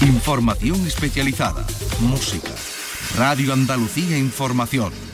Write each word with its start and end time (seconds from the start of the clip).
Información 0.00 0.86
especializada. 0.86 1.66
Música. 2.00 2.48
Radio 3.18 3.52
Andalucía 3.52 4.16
Información. 4.16 5.13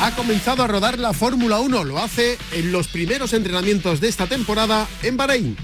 ha 0.00 0.14
comenzado 0.14 0.62
a 0.62 0.66
rodar 0.66 0.98
la 0.98 1.12
Fórmula 1.12 1.58
1. 1.60 1.84
Lo 1.84 1.98
hace 1.98 2.38
en 2.52 2.72
los 2.72 2.88
primeros 2.88 3.32
entrenamientos 3.32 4.00
de 4.00 4.08
esta 4.08 4.26
temporada 4.26 4.86
en 5.02 5.16
Bahrein. 5.16 5.56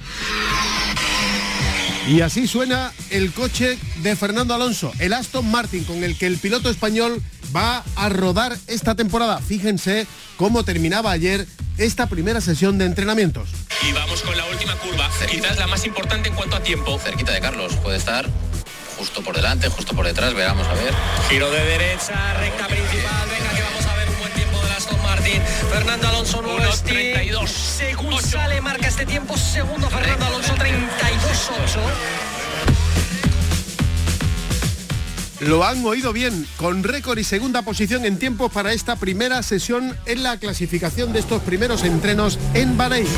Y 2.08 2.20
así 2.20 2.46
suena 2.46 2.92
el 3.10 3.32
coche 3.32 3.78
de 4.02 4.14
Fernando 4.14 4.54
Alonso, 4.54 4.92
el 4.98 5.14
Aston 5.14 5.50
Martin, 5.50 5.84
con 5.84 6.04
el 6.04 6.18
que 6.18 6.26
el 6.26 6.36
piloto 6.36 6.68
español 6.68 7.22
va 7.54 7.82
a 7.96 8.08
rodar 8.10 8.56
esta 8.66 8.94
temporada. 8.94 9.38
Fíjense 9.38 10.06
cómo 10.36 10.64
terminaba 10.64 11.12
ayer 11.12 11.46
esta 11.78 12.06
primera 12.06 12.42
sesión 12.42 12.76
de 12.76 12.84
entrenamientos. 12.84 13.48
Y 13.88 13.92
vamos 13.92 14.20
con 14.22 14.36
la 14.36 14.44
última 14.46 14.74
curva, 14.76 15.08
quizás 15.30 15.58
la 15.58 15.66
más 15.66 15.86
importante 15.86 16.28
en 16.28 16.34
cuanto 16.34 16.56
a 16.56 16.60
tiempo. 16.60 16.98
Cerquita 16.98 17.32
de 17.32 17.40
Carlos, 17.40 17.74
puede 17.76 17.96
estar 17.96 18.28
justo 18.98 19.22
por 19.22 19.34
delante, 19.34 19.68
justo 19.68 19.94
por 19.94 20.06
detrás, 20.06 20.34
veamos 20.34 20.66
a 20.66 20.74
ver. 20.74 20.94
Giro 21.30 21.50
de 21.50 21.64
derecha, 21.64 22.34
recta 22.34 22.66
principal, 22.66 23.28
venga 23.30 23.54
que 23.54 23.62
vamos 23.62 23.86
a 23.86 23.93
Fernando 25.70 26.08
Alonso 26.08 26.42
32. 26.84 27.50
Según 27.50 28.20
sale, 28.20 28.60
marca 28.60 28.88
este 28.88 29.06
tiempo. 29.06 29.36
Segundo 29.36 29.88
Fernando 29.88 30.26
Alonso 30.26 30.54
32-8. 30.54 31.80
Lo 35.40 35.64
han 35.64 35.84
oído 35.84 36.12
bien, 36.12 36.46
con 36.56 36.82
récord 36.82 37.18
y 37.18 37.24
segunda 37.24 37.62
posición 37.62 38.04
en 38.04 38.18
tiempo 38.18 38.48
para 38.48 38.72
esta 38.72 38.96
primera 38.96 39.42
sesión 39.42 39.96
en 40.06 40.22
la 40.22 40.38
clasificación 40.38 41.12
de 41.12 41.18
estos 41.20 41.42
primeros 41.42 41.82
entrenos 41.82 42.38
en 42.54 42.76
Bahrein. 42.76 43.08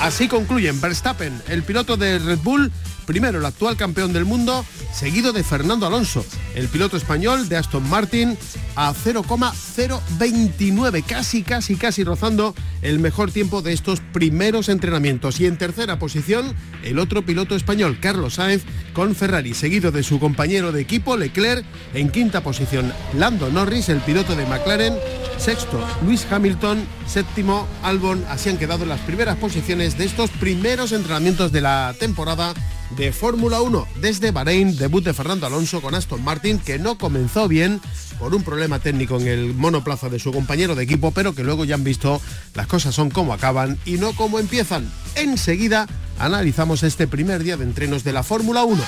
Así 0.00 0.28
concluyen 0.28 0.80
Verstappen, 0.80 1.42
el 1.48 1.62
piloto 1.62 1.96
de 1.96 2.18
Red 2.18 2.38
Bull, 2.38 2.72
primero 3.10 3.40
el 3.40 3.44
actual 3.44 3.76
campeón 3.76 4.12
del 4.12 4.24
mundo, 4.24 4.64
seguido 4.94 5.32
de 5.32 5.42
Fernando 5.42 5.84
Alonso, 5.84 6.24
el 6.54 6.68
piloto 6.68 6.96
español 6.96 7.48
de 7.48 7.56
Aston 7.56 7.90
Martin, 7.90 8.38
a 8.76 8.94
0,029, 8.94 11.02
casi, 11.02 11.42
casi, 11.42 11.74
casi 11.74 12.04
rozando 12.04 12.54
el 12.82 13.00
mejor 13.00 13.32
tiempo 13.32 13.62
de 13.62 13.72
estos 13.72 13.98
primeros 13.98 14.68
entrenamientos. 14.68 15.40
Y 15.40 15.46
en 15.46 15.58
tercera 15.58 15.98
posición, 15.98 16.54
el 16.84 17.00
otro 17.00 17.26
piloto 17.26 17.56
español, 17.56 17.98
Carlos 18.00 18.34
Sainz, 18.34 18.62
con 18.92 19.16
Ferrari, 19.16 19.54
seguido 19.54 19.90
de 19.90 20.04
su 20.04 20.20
compañero 20.20 20.70
de 20.70 20.80
equipo, 20.80 21.16
Leclerc, 21.16 21.64
en 21.94 22.10
quinta 22.10 22.44
posición, 22.44 22.92
Lando 23.18 23.50
Norris, 23.50 23.88
el 23.88 23.98
piloto 24.02 24.36
de 24.36 24.46
McLaren, 24.46 24.94
sexto, 25.36 25.84
Luis 26.06 26.24
Hamilton, 26.30 26.86
séptimo, 27.08 27.66
Albon, 27.82 28.24
así 28.28 28.50
han 28.50 28.56
quedado 28.56 28.86
las 28.86 29.00
primeras 29.00 29.36
posiciones 29.36 29.98
de 29.98 30.04
estos 30.04 30.30
primeros 30.30 30.92
entrenamientos 30.92 31.50
de 31.50 31.60
la 31.60 31.92
temporada 31.98 32.54
de 32.96 33.12
Fórmula 33.12 33.60
1 33.60 33.86
desde 34.00 34.30
Bahrein, 34.30 34.76
debut 34.76 35.04
de 35.04 35.14
Fernando 35.14 35.46
Alonso 35.46 35.80
con 35.80 35.94
Aston 35.94 36.22
Martin, 36.22 36.58
que 36.58 36.78
no 36.78 36.98
comenzó 36.98 37.48
bien 37.48 37.80
por 38.18 38.34
un 38.34 38.42
problema 38.42 38.78
técnico 38.78 39.18
en 39.18 39.26
el 39.26 39.54
monoplaza 39.54 40.08
de 40.08 40.18
su 40.18 40.32
compañero 40.32 40.74
de 40.74 40.84
equipo, 40.84 41.10
pero 41.10 41.34
que 41.34 41.44
luego 41.44 41.64
ya 41.64 41.74
han 41.74 41.84
visto 41.84 42.20
las 42.54 42.66
cosas 42.66 42.94
son 42.94 43.10
como 43.10 43.32
acaban 43.32 43.78
y 43.84 43.92
no 43.92 44.12
como 44.12 44.38
empiezan. 44.38 44.90
Enseguida 45.14 45.86
analizamos 46.18 46.82
este 46.82 47.06
primer 47.06 47.42
día 47.42 47.56
de 47.56 47.64
entrenos 47.64 48.04
de 48.04 48.12
la 48.12 48.22
Fórmula 48.22 48.64
1. 48.64 48.82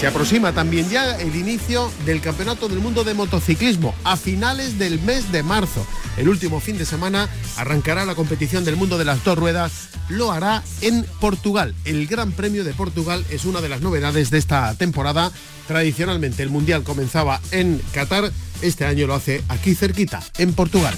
Se 0.00 0.06
aproxima 0.06 0.54
también 0.54 0.88
ya 0.88 1.14
el 1.18 1.36
inicio 1.36 1.92
del 2.06 2.22
Campeonato 2.22 2.70
del 2.70 2.78
Mundo 2.78 3.04
de 3.04 3.12
Motociclismo 3.12 3.94
a 4.02 4.16
finales 4.16 4.78
del 4.78 4.98
mes 5.02 5.30
de 5.30 5.42
marzo. 5.42 5.86
El 6.16 6.30
último 6.30 6.58
fin 6.58 6.78
de 6.78 6.86
semana 6.86 7.28
arrancará 7.58 8.06
la 8.06 8.14
competición 8.14 8.64
del 8.64 8.76
mundo 8.76 8.96
de 8.96 9.04
las 9.04 9.22
dos 9.24 9.36
ruedas. 9.36 9.90
Lo 10.08 10.32
hará 10.32 10.62
en 10.80 11.04
Portugal. 11.20 11.74
El 11.84 12.06
Gran 12.06 12.32
Premio 12.32 12.64
de 12.64 12.72
Portugal 12.72 13.26
es 13.28 13.44
una 13.44 13.60
de 13.60 13.68
las 13.68 13.82
novedades 13.82 14.30
de 14.30 14.38
esta 14.38 14.74
temporada. 14.74 15.30
Tradicionalmente 15.68 16.42
el 16.42 16.48
Mundial 16.48 16.82
comenzaba 16.82 17.38
en 17.50 17.78
Qatar. 17.92 18.32
Este 18.62 18.86
año 18.86 19.06
lo 19.06 19.12
hace 19.12 19.42
aquí 19.50 19.74
cerquita, 19.74 20.22
en 20.38 20.54
Portugal. 20.54 20.96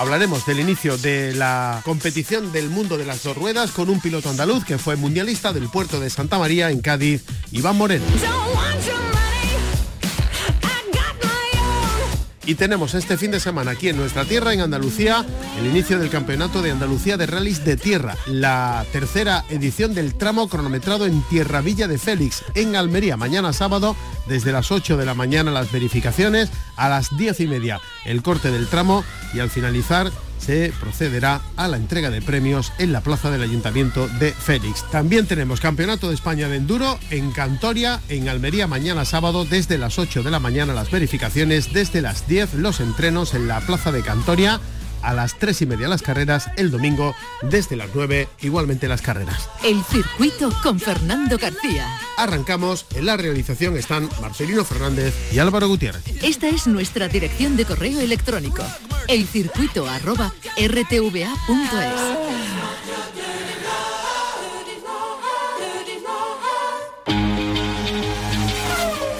Hablaremos 0.00 0.46
del 0.46 0.60
inicio 0.60 0.96
de 0.96 1.34
la 1.34 1.82
competición 1.84 2.52
del 2.52 2.70
mundo 2.70 2.96
de 2.96 3.04
las 3.04 3.22
dos 3.22 3.36
ruedas 3.36 3.70
con 3.70 3.90
un 3.90 4.00
piloto 4.00 4.30
andaluz 4.30 4.64
que 4.64 4.78
fue 4.78 4.96
mundialista 4.96 5.52
del 5.52 5.68
puerto 5.68 6.00
de 6.00 6.08
Santa 6.08 6.38
María 6.38 6.70
en 6.70 6.80
Cádiz, 6.80 7.22
Iván 7.52 7.76
Moreno. 7.76 8.06
Y 12.50 12.56
tenemos 12.56 12.94
este 12.94 13.16
fin 13.16 13.30
de 13.30 13.38
semana 13.38 13.70
aquí 13.70 13.90
en 13.90 13.96
nuestra 13.96 14.24
tierra, 14.24 14.52
en 14.52 14.60
Andalucía, 14.60 15.24
el 15.56 15.66
inicio 15.66 16.00
del 16.00 16.10
Campeonato 16.10 16.62
de 16.62 16.72
Andalucía 16.72 17.16
de 17.16 17.26
Rallys 17.26 17.64
de 17.64 17.76
Tierra, 17.76 18.16
la 18.26 18.84
tercera 18.92 19.44
edición 19.50 19.94
del 19.94 20.16
tramo 20.16 20.48
cronometrado 20.48 21.06
en 21.06 21.22
Tierra 21.30 21.60
Villa 21.60 21.86
de 21.86 21.96
Félix, 21.96 22.42
en 22.56 22.74
Almería, 22.74 23.16
mañana 23.16 23.52
sábado, 23.52 23.94
desde 24.26 24.50
las 24.50 24.72
8 24.72 24.96
de 24.96 25.06
la 25.06 25.14
mañana 25.14 25.52
las 25.52 25.70
verificaciones, 25.70 26.50
a 26.74 26.88
las 26.88 27.16
10 27.16 27.38
y 27.38 27.46
media 27.46 27.80
el 28.04 28.20
corte 28.20 28.50
del 28.50 28.66
tramo 28.66 29.04
y 29.32 29.38
al 29.38 29.48
finalizar 29.48 30.10
se 30.40 30.72
procederá 30.80 31.40
a 31.56 31.68
la 31.68 31.76
entrega 31.76 32.10
de 32.10 32.22
premios 32.22 32.72
en 32.78 32.92
la 32.92 33.02
plaza 33.02 33.30
del 33.30 33.42
Ayuntamiento 33.42 34.08
de 34.18 34.32
Félix. 34.32 34.84
También 34.90 35.26
tenemos 35.26 35.60
Campeonato 35.60 36.08
de 36.08 36.14
España 36.14 36.48
de 36.48 36.56
Enduro 36.56 36.98
en 37.10 37.30
Cantoria, 37.30 38.00
en 38.08 38.28
Almería, 38.28 38.66
mañana 38.66 39.04
sábado, 39.04 39.44
desde 39.44 39.78
las 39.78 39.98
8 39.98 40.22
de 40.22 40.30
la 40.30 40.40
mañana 40.40 40.74
las 40.74 40.90
verificaciones, 40.90 41.72
desde 41.72 42.02
las 42.02 42.26
10 42.26 42.54
los 42.54 42.80
entrenos 42.80 43.34
en 43.34 43.46
la 43.46 43.60
plaza 43.60 43.92
de 43.92 44.02
Cantoria 44.02 44.60
a 45.02 45.14
las 45.14 45.38
3 45.38 45.62
y 45.62 45.66
media 45.66 45.88
las 45.88 46.02
carreras, 46.02 46.50
el 46.56 46.70
domingo 46.70 47.14
desde 47.42 47.76
las 47.76 47.90
9 47.94 48.28
igualmente 48.40 48.88
las 48.88 49.02
carreras. 49.02 49.48
El 49.62 49.82
circuito 49.84 50.50
con 50.62 50.80
Fernando 50.80 51.38
García. 51.38 51.86
Arrancamos, 52.16 52.86
en 52.94 53.06
la 53.06 53.16
realización 53.16 53.76
están 53.76 54.08
Marcelino 54.20 54.64
Fernández 54.64 55.14
y 55.32 55.38
Álvaro 55.38 55.68
Gutiérrez. 55.68 56.04
Esta 56.22 56.48
es 56.48 56.66
nuestra 56.66 57.08
dirección 57.08 57.56
de 57.56 57.64
correo 57.64 58.00
electrónico, 58.00 58.62
elcircuito 59.08 59.88
arroba 59.88 60.32
rtva.es. 60.56 61.30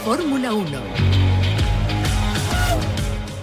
Fórmula 0.04 0.52
1 0.52 0.89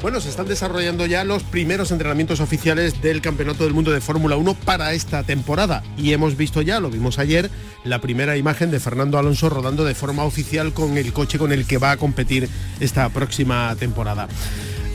bueno, 0.02 0.22
se 0.22 0.30
están 0.30 0.48
desarrollando 0.48 1.06
ya 1.06 1.24
los 1.24 1.44
primeros 1.44 1.92
entrenamientos 1.92 2.40
oficiales 2.40 3.02
del 3.02 3.22
Campeonato 3.22 3.64
del 3.64 3.74
Mundo 3.74 3.92
de 3.92 4.02
Fórmula 4.02 4.36
1 4.36 4.54
para 4.54 4.94
esta 4.94 5.24
temporada. 5.24 5.84
Y 5.98 6.14
hemos 6.14 6.38
visto 6.38 6.62
ya, 6.62 6.80
lo 6.80 6.90
vimos 6.90 7.20
ayer, 7.20 7.50
la 7.84 8.00
primera 8.00 8.38
imagen 8.38 8.70
de 8.70 8.80
Fernando 8.80 9.18
Alonso 9.18 9.50
rodando 9.50 9.86
de 9.86 9.96
forma 9.96 10.24
oficial 10.24 10.74
con 10.74 10.98
el 10.98 11.14
coche 11.14 11.40
con 11.40 11.52
el 11.52 11.66
que 11.66 11.78
va 11.78 11.92
a 11.92 11.98
competir 11.98 12.48
esta 12.80 13.10
próxima 13.10 13.76
temporada. 13.76 14.28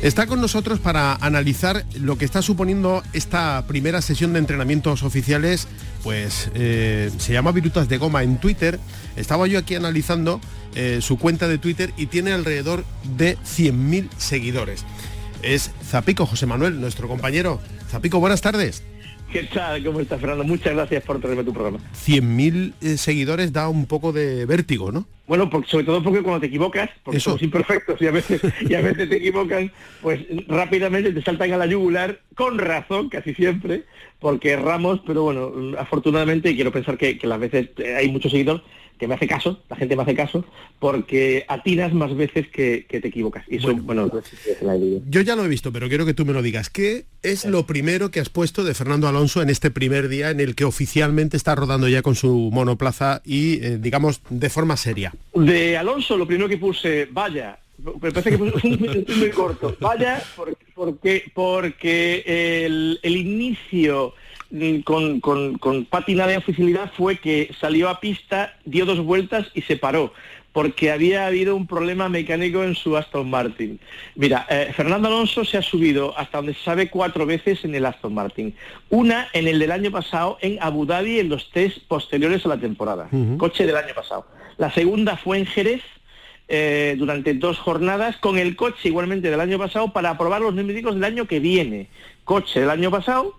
Está 0.03 0.27
con 0.27 0.41
nosotros 0.41 0.81
para 0.81 1.15
analizar 1.15 1.85
lo 1.95 2.19
que 2.19 2.25
está 2.25 2.43
suponiendo 2.43 3.05
esta 3.13 3.65
primera 3.69 4.03
sesión 4.03 4.33
de 4.33 4.41
entrenamientos 4.41 5.05
oficiales, 5.05 5.69
pues 6.03 6.51
eh, 6.55 7.11
se 7.19 7.33
llama 7.33 7.53
Virutas 7.53 7.89
de 7.89 7.99
Goma 7.99 8.23
en 8.23 8.39
Twitter. 8.39 8.79
Estaba 9.17 9.47
yo 9.47 9.59
aquí 9.59 9.75
analizando 9.75 10.41
eh, 10.75 10.99
su 11.01 11.19
cuenta 11.19 11.49
de 11.49 11.59
Twitter 11.59 11.93
y 11.97 12.07
tiene 12.07 12.33
alrededor 12.33 12.85
de 13.17 13.37
100.000 13.39 14.09
seguidores. 14.17 14.85
Es 15.43 15.71
Zapico 15.85 16.27
José 16.27 16.47
Manuel, 16.47 16.81
nuestro 16.81 17.09
compañero. 17.09 17.61
Zapico, 17.91 18.21
buenas 18.21 18.41
tardes. 18.41 18.83
¿Qué 19.33 19.45
tal? 19.45 19.83
¿Cómo 19.83 20.01
estás, 20.01 20.21
Fernando? 20.21 20.45
Muchas 20.45 20.75
gracias 20.75 21.03
por 21.05 21.19
traerme 21.19 21.43
tu 21.43 21.55
programa. 21.55 21.79
100.000 21.95 22.75
eh, 22.83 22.99
seguidores 22.99 23.51
da 23.51 23.71
un 23.71 23.87
poco 23.87 24.13
de 24.13 24.45
vértigo, 24.45 24.93
¿no? 24.93 25.07
Bueno, 25.27 25.49
porque, 25.49 25.71
sobre 25.71 25.87
todo 25.87 26.03
porque 26.03 26.23
cuando 26.23 26.41
te 26.41 26.49
equivocas, 26.49 26.91
porque 27.03 27.17
Eso. 27.17 27.31
somos 27.31 27.43
imperfectos 27.43 28.03
y 28.03 28.07
a 28.07 28.11
veces 28.11 28.43
y 28.69 28.75
a 28.75 28.83
veces 28.83 29.09
te 29.09 29.17
equivocas, 29.17 29.71
pues 30.03 30.21
rápidamente 30.49 31.13
te 31.13 31.23
saltan 31.23 31.51
a 31.51 31.57
la 31.57 31.65
yugular, 31.65 32.21
con 32.35 32.59
razón, 32.59 33.09
casi 33.09 33.33
siempre, 33.33 33.85
porque 34.21 34.51
erramos, 34.51 35.01
pero 35.07 35.23
bueno, 35.23 35.79
afortunadamente, 35.79 36.51
y 36.51 36.55
quiero 36.55 36.71
pensar 36.71 36.99
que, 36.99 37.17
que 37.17 37.27
las 37.27 37.41
veces 37.41 37.71
eh, 37.79 37.95
hay 37.97 38.11
muchos 38.11 38.33
seguidores 38.33 38.61
que 39.03 39.09
me 39.09 39.17
hace 39.17 39.27
caso, 39.27 39.59
la 39.69 39.75
gente 39.75 39.97
me 39.97 40.03
hace 40.05 40.15
caso, 40.15 40.45
porque 40.79 41.45
atinas 41.49 41.93
más 41.93 42.15
veces 42.17 42.47
que, 42.47 42.87
que 42.89 43.01
te 43.01 43.09
equivocas. 43.09 43.45
Y 43.49 43.57
eso, 43.57 43.75
bueno. 43.75 44.09
Yo 45.09 45.21
ya 45.23 45.35
lo 45.35 45.45
he 45.45 45.49
visto, 45.49 45.73
pero 45.73 45.89
quiero 45.89 46.07
que 46.07 46.15
tú 46.15 46.25
me 46.25 46.33
lo 46.33 46.41
digas. 46.41 46.71
¿Qué 46.71 47.07
es 47.25 47.45
lo 47.45 47.67
primero 47.67 48.13
que 48.13 48.21
has 48.21 48.29
puesto 48.29 48.63
de 48.63 48.75
Fernando 48.75 49.09
Alonso 49.09 49.43
en 49.43 49.51
este 49.51 49.73
primer 49.73 50.09
día 50.09 50.31
en 50.31 50.39
el 50.39 50.55
que 50.55 50.65
oficialmente 50.65 51.37
está 51.37 51.57
rodando 51.57 51.89
ya 51.89 52.01
con 52.03 52.15
su 52.15 52.51
monoplaza 52.53 53.23
y, 53.25 53.55
eh, 53.65 53.79
digamos, 53.81 54.21
de 54.31 54.49
forma 54.51 54.77
seria? 54.77 55.13
De 55.35 55.77
Alonso, 55.77 56.17
lo 56.17 56.25
primero 56.25 56.49
que 56.49 56.59
puse, 56.59 57.09
vaya, 57.11 57.59
me 58.01 58.13
parece 58.13 58.31
que 58.31 58.39
muy, 58.39 58.53
muy 59.19 59.31
corto, 59.31 59.77
vaya, 59.81 60.23
por- 60.37 60.57
porque, 60.77 61.25
porque 61.35 62.23
el, 62.67 63.01
el 63.03 63.17
inicio 63.17 64.15
con, 64.85 65.21
con, 65.21 65.59
con 65.59 65.85
pátina 65.85 66.27
de 66.27 66.37
oficialidad 66.37 66.91
fue 66.97 67.17
que 67.17 67.51
salió 67.61 67.89
a 67.89 68.01
pista, 68.01 68.57
dio 68.65 68.85
dos 68.85 69.01
vueltas 69.01 69.47
y 69.55 69.63
se 69.63 69.77
paró 69.77 70.13
porque 70.53 70.91
había 70.91 71.27
habido 71.27 71.57
un 71.57 71.67
problema 71.67 72.09
mecánico 72.09 72.63
en 72.63 72.75
su 72.75 72.97
Aston 72.97 73.29
Martin. 73.31 73.81
Mira, 74.15 74.47
eh, 74.51 74.71
Fernando 74.75 75.09
Alonso 75.09 75.45
se 75.45 75.57
ha 75.57 75.63
subido 75.63 76.17
hasta 76.19 76.39
donde 76.39 76.55
se 76.55 76.63
sabe 76.63 76.91
cuatro 76.91 77.27
veces 77.27 77.65
en 77.65 77.75
el 77.75 77.87
Aston 77.87 78.15
Martin. 78.15 78.55
Una 78.91 79.29
en 79.33 79.49
el 79.49 79.59
del 79.59 79.73
año 79.73 79.91
pasado 79.91 80.39
en 80.43 80.59
Abu 80.61 80.85
Dhabi 80.85 81.21
en 81.21 81.31
los 81.31 81.51
test 81.51 81.79
posteriores 81.89 82.45
a 82.45 82.51
la 82.51 82.59
temporada. 82.59 83.09
Coche 83.39 83.67
del 83.67 83.77
año 83.77 83.95
pasado. 83.95 84.27
La 84.59 84.71
segunda 84.71 85.17
fue 85.17 85.39
en 85.39 85.47
Jerez 85.47 85.83
eh, 86.49 86.97
durante 86.99 87.33
dos 87.33 87.59
jornadas 87.59 88.17
con 88.19 88.39
el 88.39 88.57
coche 88.57 88.89
igualmente 88.89 89.31
del 89.31 89.41
año 89.41 89.59
pasado 89.59 89.93
para 89.93 90.19
probar 90.19 90.43
los 90.43 90.55
neumáticos 90.55 90.95
del 90.95 91.05
año 91.05 91.27
que 91.27 91.41
viene. 91.41 91.89
Coche 92.25 92.61
del 92.61 92.71
año 92.71 92.91
pasado, 92.91 93.35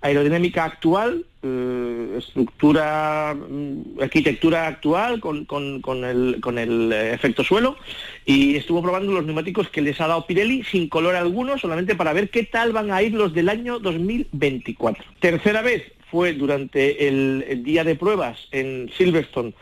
aerodinámica 0.00 0.64
actual, 0.64 1.24
eh, 1.42 2.14
estructura, 2.18 3.34
mm, 3.34 4.00
arquitectura 4.02 4.66
actual 4.68 5.20
con, 5.20 5.44
con- 5.44 5.80
con 5.80 6.04
el, 6.04 6.38
con 6.40 6.58
el, 6.58 6.92
eh, 6.92 7.12
efecto 7.14 7.42
suelo 7.42 7.76
y 8.24 8.56
estuvo 8.56 8.82
probando 8.82 9.12
los 9.12 9.24
neumáticos 9.24 9.68
que 9.70 9.80
les 9.82 10.00
ha 10.00 10.06
dado 10.06 10.26
Pirelli 10.26 10.62
sin 10.64 10.88
color 10.88 11.16
alguno, 11.16 11.58
solamente 11.58 11.94
para 11.96 12.12
ver 12.12 12.30
qué 12.30 12.44
tal 12.44 12.72
van 12.72 12.90
a 12.92 13.02
ir 13.02 13.12
los 13.14 13.34
del 13.34 13.48
año 13.48 13.78
2024. 13.80 15.04
Tercera 15.20 15.62
vez 15.62 15.82
fue 16.10 16.32
durante 16.32 17.08
el, 17.08 17.44
el 17.48 17.62
día 17.64 17.84
de 17.84 17.94
pruebas 17.96 18.38
en 18.52 18.90
Silverstone 18.96 19.52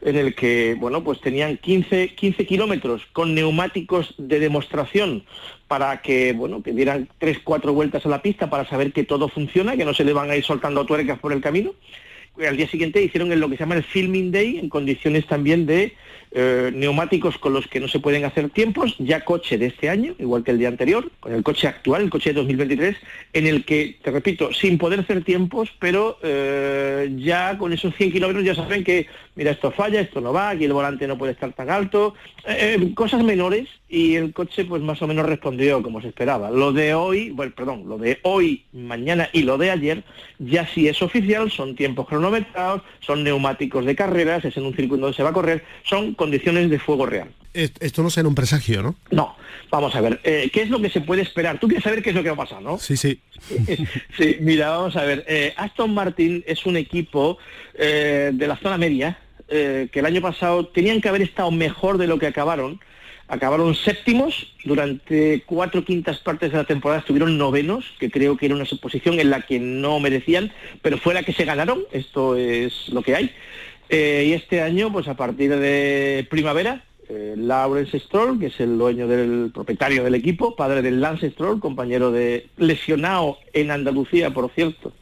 en 0.00 0.16
el 0.16 0.34
que 0.34 0.76
bueno 0.78 1.02
pues 1.02 1.20
tenían 1.20 1.56
15, 1.56 2.14
15 2.14 2.46
kilómetros 2.46 3.02
con 3.12 3.34
neumáticos 3.34 4.14
de 4.18 4.38
demostración 4.38 5.24
para 5.68 6.02
que 6.02 6.32
bueno 6.32 6.62
que 6.62 6.72
dieran 6.72 7.08
3, 7.18 7.40
4 7.42 7.72
vueltas 7.72 8.06
a 8.06 8.08
la 8.08 8.22
pista 8.22 8.50
para 8.50 8.68
saber 8.68 8.92
que 8.92 9.04
todo 9.04 9.28
funciona, 9.28 9.76
que 9.76 9.84
no 9.84 9.94
se 9.94 10.04
le 10.04 10.12
van 10.12 10.30
a 10.30 10.36
ir 10.36 10.44
soltando 10.44 10.86
tuercas 10.86 11.18
por 11.18 11.32
el 11.32 11.40
camino. 11.40 11.72
Al 12.46 12.56
día 12.56 12.68
siguiente 12.68 13.02
hicieron 13.02 13.28
lo 13.40 13.48
que 13.48 13.56
se 13.56 13.62
llama 13.62 13.76
el 13.76 13.82
filming 13.82 14.30
day 14.30 14.58
en 14.58 14.68
condiciones 14.68 15.26
también 15.26 15.64
de 15.64 15.94
eh, 16.32 16.70
neumáticos 16.74 17.38
con 17.38 17.52
los 17.52 17.66
que 17.66 17.80
no 17.80 17.88
se 17.88 18.00
pueden 18.00 18.24
hacer 18.24 18.50
tiempos, 18.50 18.94
ya 18.98 19.24
coche 19.24 19.58
de 19.58 19.66
este 19.66 19.88
año, 19.88 20.14
igual 20.18 20.44
que 20.44 20.50
el 20.50 20.58
día 20.58 20.68
anterior, 20.68 21.10
con 21.20 21.32
el 21.32 21.42
coche 21.42 21.68
actual, 21.68 22.02
el 22.02 22.10
coche 22.10 22.30
de 22.30 22.40
2023, 22.40 22.96
en 23.32 23.46
el 23.46 23.64
que, 23.64 23.98
te 24.02 24.10
repito, 24.10 24.52
sin 24.52 24.78
poder 24.78 25.00
hacer 25.00 25.24
tiempos, 25.24 25.70
pero 25.78 26.18
eh, 26.22 27.12
ya 27.18 27.56
con 27.58 27.72
esos 27.72 27.94
100 27.94 28.12
kilómetros 28.12 28.44
ya 28.44 28.54
saben 28.54 28.84
que, 28.84 29.06
mira, 29.34 29.50
esto 29.50 29.70
falla, 29.70 30.00
esto 30.00 30.20
no 30.20 30.32
va, 30.32 30.50
aquí 30.50 30.64
el 30.64 30.72
volante 30.72 31.06
no 31.06 31.18
puede 31.18 31.32
estar 31.32 31.52
tan 31.52 31.70
alto, 31.70 32.14
eh, 32.46 32.76
eh, 32.78 32.94
cosas 32.94 33.22
menores 33.22 33.68
y 33.88 34.16
el 34.16 34.32
coche 34.32 34.64
pues 34.64 34.82
más 34.82 35.00
o 35.02 35.06
menos 35.06 35.26
respondió 35.26 35.82
como 35.82 36.00
se 36.00 36.08
esperaba. 36.08 36.50
Lo 36.50 36.72
de 36.72 36.94
hoy, 36.94 37.30
bueno, 37.30 37.52
perdón, 37.56 37.84
lo 37.86 37.98
de 37.98 38.18
hoy, 38.22 38.64
mañana 38.72 39.28
y 39.32 39.42
lo 39.42 39.58
de 39.58 39.70
ayer 39.70 40.04
ya 40.38 40.66
sí 40.66 40.88
es 40.88 41.00
oficial, 41.02 41.50
son 41.50 41.76
tiempos 41.76 42.06
cronometrados, 42.06 42.82
son 43.00 43.22
neumáticos 43.24 43.84
de 43.84 43.94
carreras, 43.94 44.44
es 44.44 44.56
en 44.56 44.66
un 44.66 44.74
circuito 44.74 45.02
donde 45.02 45.16
se 45.16 45.22
va 45.22 45.30
a 45.30 45.34
correr, 45.34 45.64
son 45.84 46.14
condiciones 46.16 46.68
de 46.70 46.78
fuego 46.78 47.06
real. 47.06 47.28
Es- 47.54 47.72
Esto 47.80 48.02
no 48.02 48.10
será 48.10 48.28
un 48.28 48.34
presagio, 48.34 48.82
¿no? 48.82 48.96
No, 49.10 49.36
vamos 49.70 49.94
a 49.94 50.00
ver, 50.00 50.20
eh, 50.24 50.50
¿qué 50.52 50.62
es 50.62 50.68
lo 50.70 50.80
que 50.80 50.90
se 50.90 51.00
puede 51.00 51.22
esperar? 51.22 51.58
Tú 51.60 51.68
quieres 51.68 51.84
saber 51.84 52.02
qué 52.02 52.10
es 52.10 52.16
lo 52.16 52.22
que 52.22 52.28
va 52.30 52.34
a 52.34 52.46
pasar, 52.46 52.60
¿no? 52.62 52.78
Sí, 52.78 52.96
sí. 52.96 53.20
Sí, 54.18 54.36
mira, 54.40 54.70
vamos 54.70 54.96
a 54.96 55.04
ver. 55.04 55.24
eh, 55.28 55.52
Aston 55.56 55.92
Martin 55.94 56.42
es 56.46 56.66
un 56.66 56.76
equipo 56.76 57.38
eh, 57.74 58.30
de 58.34 58.46
la 58.48 58.56
zona 58.56 58.76
media 58.78 59.18
eh, 59.48 59.88
que 59.92 60.00
el 60.00 60.06
año 60.06 60.20
pasado 60.20 60.66
tenían 60.68 61.00
que 61.00 61.08
haber 61.08 61.22
estado 61.22 61.50
mejor 61.50 61.98
de 61.98 62.06
lo 62.08 62.18
que 62.18 62.26
acabaron. 62.26 62.80
Acabaron 63.28 63.74
séptimos, 63.74 64.54
durante 64.64 65.42
cuatro 65.46 65.84
quintas 65.84 66.18
partes 66.18 66.52
de 66.52 66.58
la 66.58 66.64
temporada 66.64 67.00
estuvieron 67.00 67.36
novenos, 67.36 67.84
que 67.98 68.08
creo 68.08 68.36
que 68.36 68.46
era 68.46 68.54
una 68.54 68.64
posición 68.80 69.18
en 69.18 69.30
la 69.30 69.42
que 69.42 69.58
no 69.58 69.98
merecían, 69.98 70.52
pero 70.80 70.96
fue 70.98 71.12
la 71.12 71.24
que 71.24 71.32
se 71.32 71.44
ganaron, 71.44 71.80
esto 71.90 72.36
es 72.36 72.88
lo 72.90 73.02
que 73.02 73.16
hay. 73.16 73.32
Eh, 73.88 74.26
y 74.28 74.32
este 74.32 74.62
año, 74.62 74.92
pues 74.92 75.08
a 75.08 75.14
partir 75.14 75.56
de 75.56 76.26
primavera, 76.30 76.84
eh, 77.08 77.34
Lawrence 77.36 77.98
Stroll, 78.00 78.38
que 78.38 78.46
es 78.46 78.60
el 78.60 78.78
dueño 78.78 79.06
del 79.06 79.50
propietario 79.54 80.02
del 80.02 80.14
equipo, 80.14 80.56
padre 80.56 80.82
de 80.82 80.90
Lance 80.90 81.30
Stroll, 81.30 81.60
compañero 81.60 82.10
de 82.10 82.48
lesionado 82.56 83.38
en 83.52 83.70
Andalucía, 83.70 84.30
por 84.30 84.50
cierto. 84.50 84.92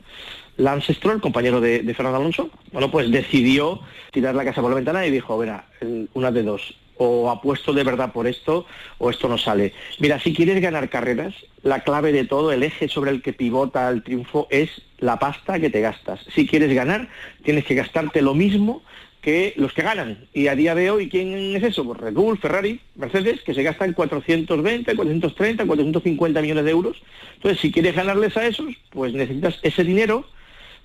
Lance 0.57 0.93
Stroll, 0.95 1.21
compañero 1.21 1.61
de, 1.61 1.83
de 1.83 1.95
Fernando 1.95 2.19
Alonso, 2.19 2.51
bueno, 2.73 2.91
pues 2.91 3.11
decidió 3.11 3.81
tirar 4.13 4.35
la 4.35 4.45
casa 4.45 4.61
por 4.61 4.71
la 4.71 4.77
ventana 4.77 5.05
y 5.07 5.11
dijo, 5.11 5.37
verá, 5.37 5.67
una 6.13 6.31
de 6.31 6.43
dos, 6.43 6.77
o 6.97 7.31
apuesto 7.31 7.73
de 7.73 7.85
verdad 7.85 8.13
por 8.13 8.27
esto 8.27 8.67
o 8.99 9.11
esto 9.11 9.29
no 9.29 9.39
sale. 9.39 9.73
Mira, 9.99 10.21
si 10.21 10.33
quieres 10.35 10.61
ganar 10.61 10.89
carreras, 10.89 11.35
la 11.63 11.81
clave 11.81 12.13
de 12.13 12.25
todo, 12.25 12.53
el 12.53 12.63
eje 12.63 12.89
sobre 12.89 13.11
el 13.11 13.23
que 13.23 13.33
pivota 13.33 13.89
el 13.89 14.03
triunfo 14.03 14.47
es 14.51 14.71
la 14.99 15.19
pasta 15.19 15.59
que 15.59 15.71
te 15.71 15.81
gastas. 15.81 16.25
Si 16.35 16.47
quieres 16.47 16.73
ganar, 16.75 17.09
tienes 17.43 17.65
que 17.65 17.75
gastarte 17.75 18.23
lo 18.23 18.35
mismo 18.35 18.83
que 19.25 19.55
los 19.57 19.73
que 19.73 19.83
ganan. 19.83 20.29
Y 20.35 20.49
a 20.49 20.55
día 20.55 20.75
de 20.75 20.91
hoy, 20.91 21.09
¿quién 21.09 21.57
es 21.57 21.63
eso? 21.63 21.83
Pues 21.85 21.99
Red 21.99 22.13
Bull, 22.13 22.39
Ferrari, 22.39 22.81
Mercedes, 22.95 23.41
que 23.41 23.55
se 23.55 23.63
gastan 23.63 23.95
420, 23.95 24.95
430, 24.95 25.65
450 25.65 26.43
millones 26.43 26.65
de 26.65 26.71
euros. 26.71 27.03
Entonces, 27.37 27.59
si 27.61 27.73
quieres 27.73 27.97
ganarles 27.97 28.37
a 28.37 28.47
esos, 28.47 28.75
pues 28.91 29.15
necesitas 29.15 29.59
ese 29.63 29.83
dinero 29.83 30.27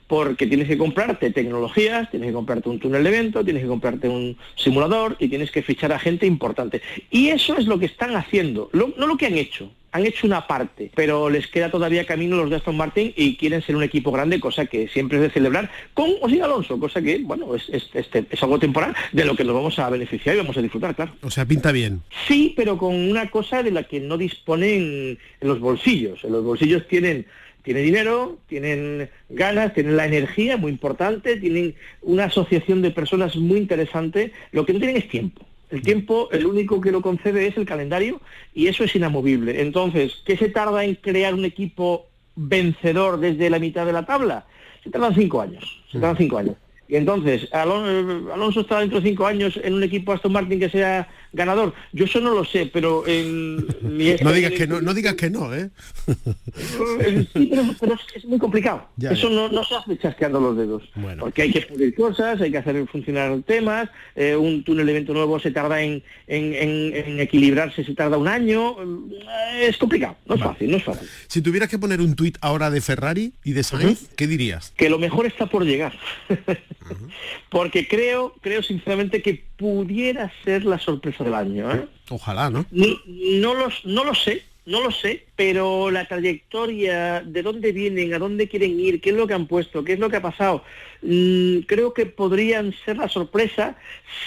porque 0.10 0.48
tienes 0.48 0.68
que 0.68 0.78
comprarte 0.78 1.30
tecnologías, 1.30 2.10
tienes 2.10 2.30
que 2.30 2.34
comprarte 2.34 2.68
un 2.68 2.80
túnel 2.80 3.04
de 3.04 3.10
evento, 3.10 3.44
tienes 3.46 3.62
que 3.62 3.70
comprarte 3.70 4.10
un 4.10 4.36
simulador 4.56 5.16
y 5.20 5.28
tienes 5.30 5.52
que 5.52 5.62
fichar 5.62 5.94
a 5.94 6.00
gente 6.00 6.26
importante. 6.26 6.82
Y 7.12 7.30
eso 7.30 7.56
es 7.58 7.68
lo 7.68 7.78
que 7.80 7.86
están 7.86 8.16
haciendo, 8.16 8.70
Lo- 8.74 8.92
no 8.98 9.06
lo 9.08 9.16
que 9.18 9.28
han 9.28 9.38
hecho. 9.38 9.72
Han 9.92 10.06
hecho 10.06 10.28
una 10.28 10.46
parte, 10.46 10.92
pero 10.96 11.30
les 11.32 11.48
queda 11.48 11.72
todavía 11.72 12.06
camino 12.06 12.36
los 12.38 12.50
de 12.52 12.58
Aston 12.58 12.78
Martin 12.78 13.12
y 13.16 13.36
quieren 13.38 13.62
ser 13.64 13.76
un 13.76 13.82
equipo 13.84 14.12
grande, 14.12 14.40
cosa 14.40 14.66
que 14.68 14.88
siempre 14.88 15.18
es 15.18 15.24
de 15.24 15.30
celebrar, 15.32 15.72
con 15.96 16.12
o 16.22 16.30
sin 16.30 16.44
Alonso, 16.44 16.80
cosa 16.80 17.02
que, 17.02 17.20
bueno, 17.20 17.56
es, 17.56 17.70
es- 17.70 17.90
este- 17.94 18.26
es 18.30 18.44
algo 18.44 18.58
temporal, 18.60 18.96
de 19.12 19.26
lo 19.26 19.36
que 19.36 19.44
nos 19.44 19.56
vamos 19.56 19.78
a 19.80 19.90
beneficiar 19.90 20.36
y 20.36 20.40
vamos 20.40 20.58
a 20.58 20.62
disfrutar, 20.62 20.96
claro. 20.96 21.14
O 21.24 21.30
sea, 21.32 21.46
pinta 21.46 21.72
bien. 21.72 22.02
Sí, 22.28 22.54
pero 22.56 22.78
con 22.78 22.94
una 22.96 23.30
cosa 23.32 23.62
de 23.64 23.72
la 23.72 23.84
que 23.84 24.00
no 24.00 24.18
disponen 24.18 25.18
en 25.42 25.48
los 25.48 25.60
bolsillos. 25.60 26.24
En 26.24 26.32
los 26.34 26.44
bolsillos 26.44 26.88
tienen, 26.88 27.26
tienen 27.64 27.84
dinero, 27.84 28.38
tienen 28.48 29.10
ganas, 29.30 29.74
tienen 29.74 29.98
la 29.98 30.06
energía, 30.06 30.58
muy 30.58 30.72
importante, 30.72 31.38
tienen 31.38 31.76
una 32.02 32.26
asociación 32.26 32.82
de 32.82 32.92
personas 32.92 33.36
muy 33.36 33.60
interesante. 33.60 34.32
Lo 34.52 34.66
que 34.66 34.74
no 34.74 34.80
tienen 34.80 34.98
es 34.98 35.10
tiempo. 35.10 35.46
El 35.70 35.82
tiempo, 35.84 36.30
el 36.32 36.46
único 36.46 36.82
que 36.82 36.92
lo 36.92 37.02
concede 37.02 37.46
es 37.46 37.58
el 37.58 37.66
calendario 37.66 38.22
y 38.54 38.68
eso 38.68 38.84
es 38.84 38.96
inamovible. 38.96 39.62
Entonces, 39.62 40.24
¿qué 40.26 40.36
se 40.36 40.50
tarda 40.50 40.84
en 40.84 40.96
crear 40.96 41.34
un 41.34 41.46
equipo 41.46 42.08
vencedor 42.36 43.20
desde 43.20 43.50
la 43.50 43.60
mitad 43.60 43.86
de 43.86 43.94
la 43.94 44.06
tabla? 44.06 44.46
Se 44.84 44.90
tardan 44.90 45.14
cinco 45.14 45.42
años. 45.42 45.84
Se 45.92 46.00
tardan 46.00 46.18
cinco 46.18 46.38
años. 46.40 46.56
Y 46.90 46.96
entonces, 46.96 47.48
Alon- 47.52 48.32
Alonso 48.34 48.62
está 48.62 48.80
dentro 48.80 49.00
de 49.00 49.08
cinco 49.10 49.28
años 49.28 49.60
en 49.64 49.76
un 49.76 49.84
equipo 49.84 50.12
Aston 50.12 50.32
Martin 50.32 50.60
que 50.60 50.70
sea 50.72 51.08
ganador. 51.32 51.72
Yo 51.94 52.06
eso 52.06 52.20
no 52.20 52.34
lo 52.34 52.44
sé, 52.44 52.66
pero 52.74 53.06
en 53.08 53.58
mi 53.84 54.16
No 54.24 54.32
digas 54.34 54.52
que 54.54 54.66
no, 54.66 54.82
no 54.82 54.94
digas 54.96 55.14
que 55.14 55.30
no, 55.30 55.54
¿eh? 55.54 55.70
Sí, 57.34 57.48
pero, 57.52 57.64
pero 57.80 57.94
es, 57.94 58.00
es 58.16 58.26
muy 58.26 58.40
complicado. 58.40 58.88
Ya, 58.98 59.12
Eso 59.12 59.30
ya. 59.30 59.36
No, 59.36 59.50
no 59.50 59.64
se 59.64 59.76
hace 59.76 59.98
chasqueando 60.00 60.40
los 60.40 60.58
dedos. 60.58 60.84
Bueno. 60.96 61.22
Porque 61.22 61.44
hay 61.44 61.52
que 61.52 61.62
pulir 61.62 61.94
cosas, 61.94 62.42
hay 62.42 62.52
que 62.52 62.58
hacer 62.58 62.88
funcionar 62.88 63.40
temas. 63.46 63.90
eh, 64.16 64.36
un 64.36 64.64
túnel 64.64 64.88
de 64.88 64.92
evento 64.94 65.14
nuevo 65.14 65.40
se 65.40 65.52
tarda 65.52 65.82
en, 65.84 66.02
en- 66.28 66.54
en- 66.56 66.96
en 66.96 67.20
equilibrarse, 67.20 67.84
se 67.84 67.94
tarda 67.94 68.18
un 68.18 68.28
año. 68.28 68.76
eh, 68.82 69.68
Es 69.70 69.78
complicado, 69.78 70.16
no 70.26 70.36
es 70.36 70.42
fácil, 70.42 70.72
no 70.72 70.78
es 70.78 70.84
fácil. 70.84 71.08
Si 71.28 71.42
tuvieras 71.44 71.70
que 71.70 71.78
poner 71.78 72.02
un 72.02 72.16
tuit 72.16 72.38
ahora 72.42 72.72
de 72.72 72.82
Ferrari 72.82 73.34
y 73.44 73.52
de 73.54 73.62
Sainz, 73.64 74.10
¿qué 74.16 74.26
dirías? 74.26 74.74
que 74.76 74.90
lo 74.90 74.98
mejor 74.98 75.28
está 75.28 75.46
por 75.46 75.64
llegar. 75.66 75.94
Porque 77.50 77.88
creo, 77.88 78.34
creo 78.42 78.64
sinceramente 78.64 79.22
que 79.22 79.44
pudiera 79.58 80.32
ser 80.44 80.66
la 80.66 80.80
sorpresa 80.80 81.24
del 81.24 81.34
año. 81.34 81.72
¿eh? 81.74 81.88
Ojalá, 82.10 82.50
¿no? 82.50 82.66
No, 82.72 82.88
no 83.08 83.54
los, 83.54 83.86
no 83.86 84.04
lo 84.04 84.16
sé, 84.16 84.44
no 84.70 84.84
lo 84.84 84.92
sé, 84.92 85.26
pero 85.36 85.90
la 85.90 86.08
trayectoria, 86.08 87.22
de 87.26 87.42
dónde 87.42 87.72
vienen, 87.72 88.14
a 88.14 88.20
dónde 88.20 88.48
quieren 88.48 88.80
ir, 88.80 89.02
qué 89.02 89.10
es 89.10 89.16
lo 89.16 89.26
que 89.26 89.34
han 89.34 89.48
puesto, 89.48 89.84
qué 89.84 89.94
es 89.94 90.00
lo 90.00 90.12
que 90.12 90.18
ha 90.18 90.22
pasado, 90.22 90.64
mm, 91.02 91.62
creo 91.62 91.92
que 91.96 92.06
podrían 92.06 92.76
ser 92.86 92.98
la 92.98 93.10
sorpresa 93.10 93.78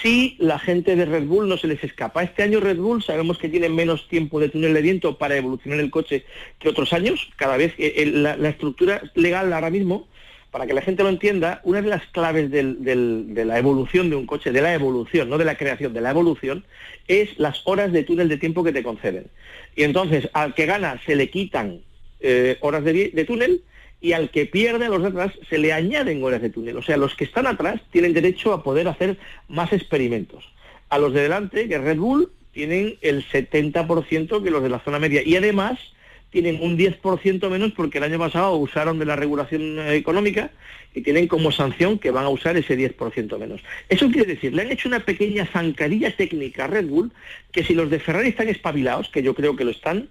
si 0.03 0.35
la 0.41 0.59
gente 0.59 0.97
de 0.97 1.05
Red 1.05 1.27
Bull 1.27 1.49
no 1.49 1.57
se 1.57 1.69
les 1.69 1.85
escapa. 1.85 2.25
Este 2.25 2.43
año 2.43 2.59
Red 2.59 2.79
Bull 2.79 3.05
sabemos 3.05 3.39
que 3.39 3.49
tiene 3.49 3.69
menos 3.69 4.09
tiempo 4.09 4.41
de 4.41 4.49
túnel 4.49 4.75
de 4.75 4.83
viento 4.83 5.17
para 5.17 5.37
evolucionar 5.37 5.79
el 5.79 5.91
coche 5.91 6.25
que 6.59 6.69
otros 6.69 6.93
años. 6.93 7.31
Cada 7.37 7.57
vez 7.57 7.75
eh, 7.79 8.11
la, 8.13 8.37
la 8.37 8.49
estructura 8.49 9.01
legal 9.15 9.53
ahora 9.53 9.71
mismo 9.71 10.09
para 10.53 10.67
que 10.67 10.75
la 10.75 10.83
gente 10.83 11.03
lo 11.03 11.09
entienda, 11.09 11.63
una 11.65 11.81
de 11.81 11.89
las 11.89 12.07
claves 12.09 12.51
de 12.51 13.45
la 13.47 13.59
evolución 13.59 14.11
de 14.11 14.17
un 14.17 14.27
coche, 14.27 14.53
de 14.53 14.61
la 14.61 14.75
evolución, 14.75 15.31
no 15.31 15.39
de 15.39 15.47
la 15.47 15.57
creación, 15.57 15.95
de 15.95 16.03
la 16.03 16.11
evolución, 16.11 16.65
es 17.09 17.39
las 17.39 17.63
horas 17.65 17.91
de 17.91 18.05
túnel 18.05 18.29
de 18.29 18.37
tiempo 18.37 18.63
que 18.63 18.73
te 18.73 18.83
conceden. 18.83 19.29
Y 19.75 19.85
entonces 19.85 20.29
al 20.35 20.55
que 20.55 20.67
gana 20.67 21.01
se 21.07 21.17
le 21.17 21.31
quitan 21.31 21.81
eh, 22.21 22.59
horas 22.61 22.85
de, 22.85 23.25
túnel 23.27 23.63
y 24.03 24.13
al 24.13 24.29
que 24.29 24.45
pierde, 24.45 24.85
a 24.85 24.89
los 24.91 25.01
de 25.01 25.09
atrás, 25.09 25.33
se 25.49 25.57
le 25.57 25.73
añaden 25.73 26.23
horas 26.23 26.43
de 26.43 26.51
túnel. 26.51 26.77
O 26.77 26.83
sea, 26.83 26.99
los 26.99 27.15
que 27.15 27.25
están 27.25 27.47
atrás 27.47 27.81
tienen 27.91 28.13
derecho 28.13 28.53
a 28.53 28.63
poder 28.63 28.89
hacer 28.89 29.17
más 29.49 29.73
experimentos. 29.73 30.45
A 30.91 30.99
los 30.99 31.15
de 31.15 31.23
delante, 31.23 31.67
que 31.67 31.79
Red 31.79 31.97
Bull, 31.97 32.31
tienen 32.53 32.99
el 33.01 33.27
70% 33.27 34.43
que 34.45 34.51
los 34.51 34.63
de 34.63 34.69
la 34.69 34.81
zona 34.81 34.99
media. 34.99 35.23
Y 35.25 35.35
además 35.35 35.79
tienen 36.33 36.59
un 36.63 36.79
10% 36.79 37.49
menos 37.51 37.73
porque 37.73 37.99
el 37.99 38.05
año 38.05 38.19
pasado 38.19 38.57
usaron 38.57 38.99
de 38.99 39.05
la 39.05 39.17
regulación 39.17 39.79
económica 39.91 40.51
y 40.95 41.03
tienen 41.03 41.29
como 41.29 41.53
sanción 41.53 41.99
que 41.99 42.11
van 42.11 42.25
a 42.25 42.31
usar 42.31 42.57
ese 42.57 42.77
10% 42.77 43.39
menos. 43.39 43.61
Eso 43.91 44.11
quiere 44.11 44.35
decir, 44.35 44.55
le 44.55 44.63
han 44.63 44.73
hecho 44.73 44.89
una 44.89 45.01
pequeña 45.01 45.47
zancadilla 45.47 46.17
técnica 46.17 46.65
a 46.65 46.69
Red 46.69 46.87
Bull 46.87 47.13
que 47.53 47.63
si 47.63 47.75
los 47.75 47.91
de 47.91 48.01
Ferrari 48.01 48.31
están 48.31 48.49
espabilados, 48.49 49.11
que 49.11 49.23
yo 49.23 49.35
creo 49.35 49.55
que 49.57 49.65
lo 49.65 49.71
están, 49.71 50.09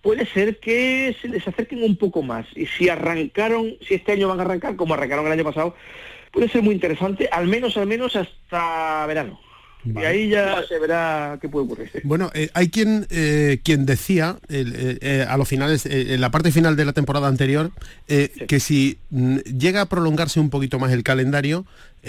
puede 0.00 0.24
ser 0.24 0.58
que 0.60 1.14
se 1.20 1.28
les 1.28 1.46
acerquen 1.46 1.82
un 1.82 1.96
poco 1.96 2.22
más. 2.22 2.46
Y 2.56 2.64
si 2.64 2.88
arrancaron, 2.88 3.76
si 3.86 3.94
este 3.94 4.12
año 4.12 4.28
van 4.28 4.40
a 4.40 4.44
arrancar 4.44 4.76
como 4.76 4.94
arrancaron 4.94 5.26
el 5.26 5.32
año 5.32 5.44
pasado, 5.44 5.76
puede 6.32 6.48
ser 6.48 6.62
muy 6.62 6.74
interesante, 6.74 7.28
al 7.30 7.46
menos, 7.48 7.76
al 7.76 7.86
menos 7.86 8.16
hasta 8.16 9.06
verano. 9.06 9.38
Y 9.84 9.98
ahí 9.98 10.28
ya 10.28 10.62
se 10.66 10.78
verá 10.78 11.38
qué 11.40 11.48
puede 11.48 11.66
ocurrir. 11.66 11.90
Bueno, 12.04 12.30
eh, 12.34 12.50
hay 12.54 12.68
quien 12.68 13.06
eh, 13.10 13.60
quien 13.62 13.86
decía 13.86 14.36
eh, 14.48 15.26
a 15.28 15.36
los 15.36 15.48
finales, 15.48 15.86
en 15.86 16.20
la 16.20 16.30
parte 16.30 16.52
final 16.52 16.76
de 16.76 16.84
la 16.84 16.92
temporada 16.92 17.28
anterior, 17.28 17.70
que 18.06 18.60
si 18.60 18.98
mm, 19.10 19.38
llega 19.58 19.82
a 19.82 19.86
prolongarse 19.86 20.40
un 20.40 20.50
poquito 20.50 20.78
más 20.78 20.92
el 20.92 21.02
calendario, 21.02 21.64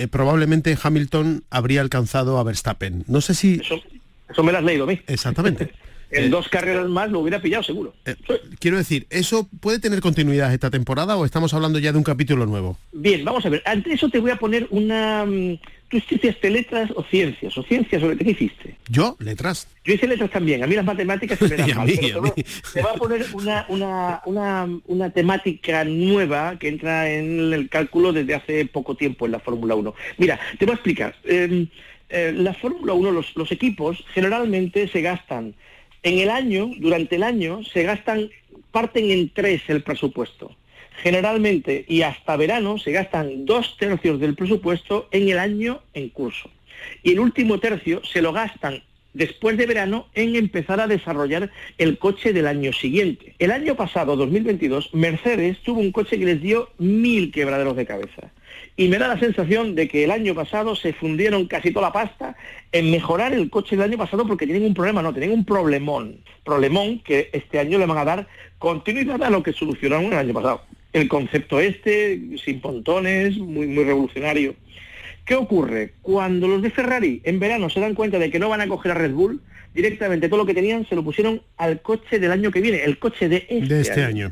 probablemente 0.09 0.77
Hamilton 0.81 1.43
habría 1.49 1.81
alcanzado 1.81 2.39
a 2.39 2.43
Verstappen. 2.43 3.03
No 3.07 3.21
sé 3.21 3.33
si... 3.33 3.61
Eso, 3.61 3.81
eso 4.29 4.43
me 4.43 4.51
lo 4.51 4.57
has 4.57 4.63
leído 4.63 4.83
a 4.85 4.87
mí. 4.87 5.01
Exactamente. 5.07 5.71
en 6.11 6.29
dos 6.29 6.47
carreras 6.49 6.87
más 6.87 7.09
lo 7.09 7.19
hubiera 7.19 7.41
pillado 7.41 7.63
seguro. 7.63 7.93
quiero 8.59 8.77
decir, 8.77 9.07
¿eso 9.09 9.47
puede 9.59 9.79
tener 9.79 10.01
continuidad 10.01 10.53
esta 10.53 10.69
temporada 10.69 11.15
o 11.15 11.25
estamos 11.25 11.53
hablando 11.53 11.79
ya 11.79 11.91
de 11.91 11.97
un 11.97 12.03
capítulo 12.03 12.45
nuevo? 12.45 12.77
Bien, 12.91 13.23
vamos 13.23 13.45
a 13.45 13.49
ver. 13.49 13.61
Ante 13.65 13.93
eso 13.93 14.09
te 14.09 14.19
voy 14.19 14.31
a 14.31 14.35
poner 14.35 14.67
una... 14.71 15.25
¿Tú 15.91 15.97
estudiaste 15.97 16.49
letras 16.49 16.89
o 16.95 17.03
ciencias? 17.03 17.57
¿O 17.57 17.63
ciencias 17.63 18.01
o 18.01 18.15
qué 18.15 18.31
hiciste? 18.31 18.77
¿Yo? 18.87 19.17
Letras. 19.19 19.67
Yo 19.83 19.93
hice 19.93 20.07
letras 20.07 20.31
también. 20.31 20.63
A 20.63 20.67
mí 20.67 20.73
las 20.73 20.85
matemáticas 20.85 21.37
se 21.37 21.49
me 21.49 21.57
dan 21.57 21.75
mal. 21.75 21.85
te, 21.85 22.13
voy, 22.13 22.31
a 22.81 22.93
poner 22.93 23.25
una, 23.35 25.11
temática 25.13 25.83
nueva 25.83 26.57
que 26.57 26.69
entra 26.69 27.11
en 27.11 27.51
el 27.51 27.67
cálculo 27.67 28.13
desde 28.13 28.35
hace 28.35 28.65
poco 28.67 28.95
tiempo 28.95 29.25
en 29.25 29.33
la 29.33 29.41
Fórmula 29.41 29.75
1. 29.75 29.93
Mira, 30.17 30.39
te 30.57 30.65
voy 30.65 30.71
a 30.71 30.75
explicar. 30.75 31.13
Eh, 31.25 31.67
eh, 32.07 32.33
la 32.37 32.53
Fórmula 32.53 32.93
1, 32.93 33.11
los, 33.11 33.35
los 33.35 33.51
equipos 33.51 34.01
generalmente 34.13 34.87
se 34.87 35.01
gastan 35.01 35.55
en 36.03 36.19
el 36.19 36.29
año, 36.29 36.71
durante 36.77 37.17
el 37.17 37.23
año, 37.23 37.65
se 37.65 37.83
gastan, 37.83 38.29
parten 38.71 39.11
en 39.11 39.29
tres 39.29 39.63
el 39.67 39.83
presupuesto 39.83 40.55
generalmente 41.01 41.85
y 41.87 42.03
hasta 42.03 42.37
verano 42.37 42.77
se 42.77 42.91
gastan 42.91 43.45
dos 43.45 43.75
tercios 43.77 44.19
del 44.19 44.35
presupuesto 44.35 45.07
en 45.11 45.29
el 45.29 45.39
año 45.39 45.81
en 45.93 46.09
curso. 46.09 46.49
Y 47.03 47.11
el 47.11 47.19
último 47.19 47.59
tercio 47.59 48.01
se 48.03 48.21
lo 48.21 48.33
gastan 48.33 48.83
después 49.13 49.57
de 49.57 49.65
verano 49.65 50.07
en 50.13 50.35
empezar 50.35 50.79
a 50.79 50.87
desarrollar 50.87 51.51
el 51.77 51.97
coche 51.97 52.33
del 52.33 52.47
año 52.47 52.71
siguiente. 52.71 53.35
El 53.39 53.51
año 53.51 53.75
pasado, 53.75 54.15
2022, 54.15 54.93
Mercedes 54.93 55.59
tuvo 55.59 55.81
un 55.81 55.91
coche 55.91 56.17
que 56.17 56.25
les 56.25 56.41
dio 56.41 56.69
mil 56.77 57.31
quebraderos 57.31 57.75
de 57.75 57.85
cabeza. 57.85 58.31
Y 58.77 58.87
me 58.87 58.97
da 58.97 59.09
la 59.09 59.19
sensación 59.19 59.75
de 59.75 59.87
que 59.87 60.05
el 60.05 60.11
año 60.11 60.33
pasado 60.33 60.75
se 60.75 60.93
fundieron 60.93 61.45
casi 61.45 61.71
toda 61.71 61.87
la 61.87 61.93
pasta 61.93 62.35
en 62.71 62.89
mejorar 62.89 63.33
el 63.33 63.49
coche 63.49 63.75
del 63.75 63.89
año 63.89 63.97
pasado 63.97 64.25
porque 64.25 64.45
tienen 64.45 64.65
un 64.65 64.73
problema, 64.73 65.01
no, 65.01 65.13
tienen 65.13 65.31
un 65.31 65.45
problemón. 65.45 66.17
Problemón 66.45 66.99
que 66.99 67.29
este 67.33 67.59
año 67.59 67.77
le 67.77 67.85
van 67.85 67.97
a 67.97 68.05
dar 68.05 68.27
continuidad 68.59 69.21
a 69.23 69.29
lo 69.29 69.43
que 69.43 69.51
solucionaron 69.51 70.05
el 70.05 70.19
año 70.19 70.33
pasado 70.33 70.61
el 70.93 71.07
concepto 71.07 71.59
este, 71.59 72.19
sin 72.43 72.59
pontones, 72.59 73.37
muy, 73.37 73.67
muy 73.67 73.83
revolucionario. 73.83 74.55
¿Qué 75.25 75.35
ocurre? 75.35 75.93
Cuando 76.01 76.47
los 76.47 76.61
de 76.61 76.71
Ferrari 76.71 77.21
en 77.23 77.39
verano 77.39 77.69
se 77.69 77.79
dan 77.79 77.95
cuenta 77.95 78.19
de 78.19 78.31
que 78.31 78.39
no 78.39 78.49
van 78.49 78.61
a 78.61 78.67
coger 78.67 78.91
a 78.91 78.95
Red 78.95 79.11
Bull, 79.11 79.41
directamente 79.73 80.27
todo 80.27 80.39
lo 80.39 80.45
que 80.45 80.53
tenían 80.53 80.85
se 80.87 80.95
lo 80.95 81.03
pusieron 81.03 81.41
al 81.57 81.81
coche 81.81 82.19
del 82.19 82.31
año 82.31 82.51
que 82.51 82.61
viene, 82.61 82.83
el 82.83 82.97
coche 82.99 83.29
de 83.29 83.45
este, 83.49 83.81
este 83.81 84.03
año. 84.03 84.31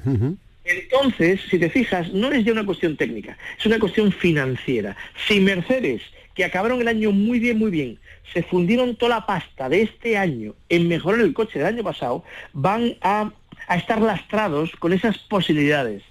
Entonces, 0.65 1.41
si 1.49 1.57
te 1.57 1.69
fijas, 1.69 2.11
no 2.13 2.31
es 2.31 2.43
ya 2.43 2.51
una 2.51 2.65
cuestión 2.65 2.97
técnica, 2.97 3.37
es 3.57 3.65
una 3.65 3.79
cuestión 3.79 4.11
financiera. 4.11 4.95
Si 5.27 5.39
Mercedes, 5.39 6.01
que 6.35 6.43
acabaron 6.43 6.81
el 6.81 6.87
año 6.87 7.11
muy 7.11 7.39
bien, 7.39 7.57
muy 7.57 7.71
bien, 7.71 7.99
se 8.33 8.43
fundieron 8.43 8.95
toda 8.95 9.17
la 9.17 9.25
pasta 9.25 9.69
de 9.69 9.83
este 9.83 10.17
año 10.17 10.53
en 10.69 10.87
mejorar 10.87 11.21
el 11.21 11.33
coche 11.33 11.59
del 11.59 11.67
año 11.67 11.83
pasado, 11.83 12.23
van 12.53 12.95
a 13.01 13.31
estar 13.75 14.01
lastrados 14.01 14.71
con 14.77 14.93
esas 14.93 15.17
posibilidades. 15.17 16.03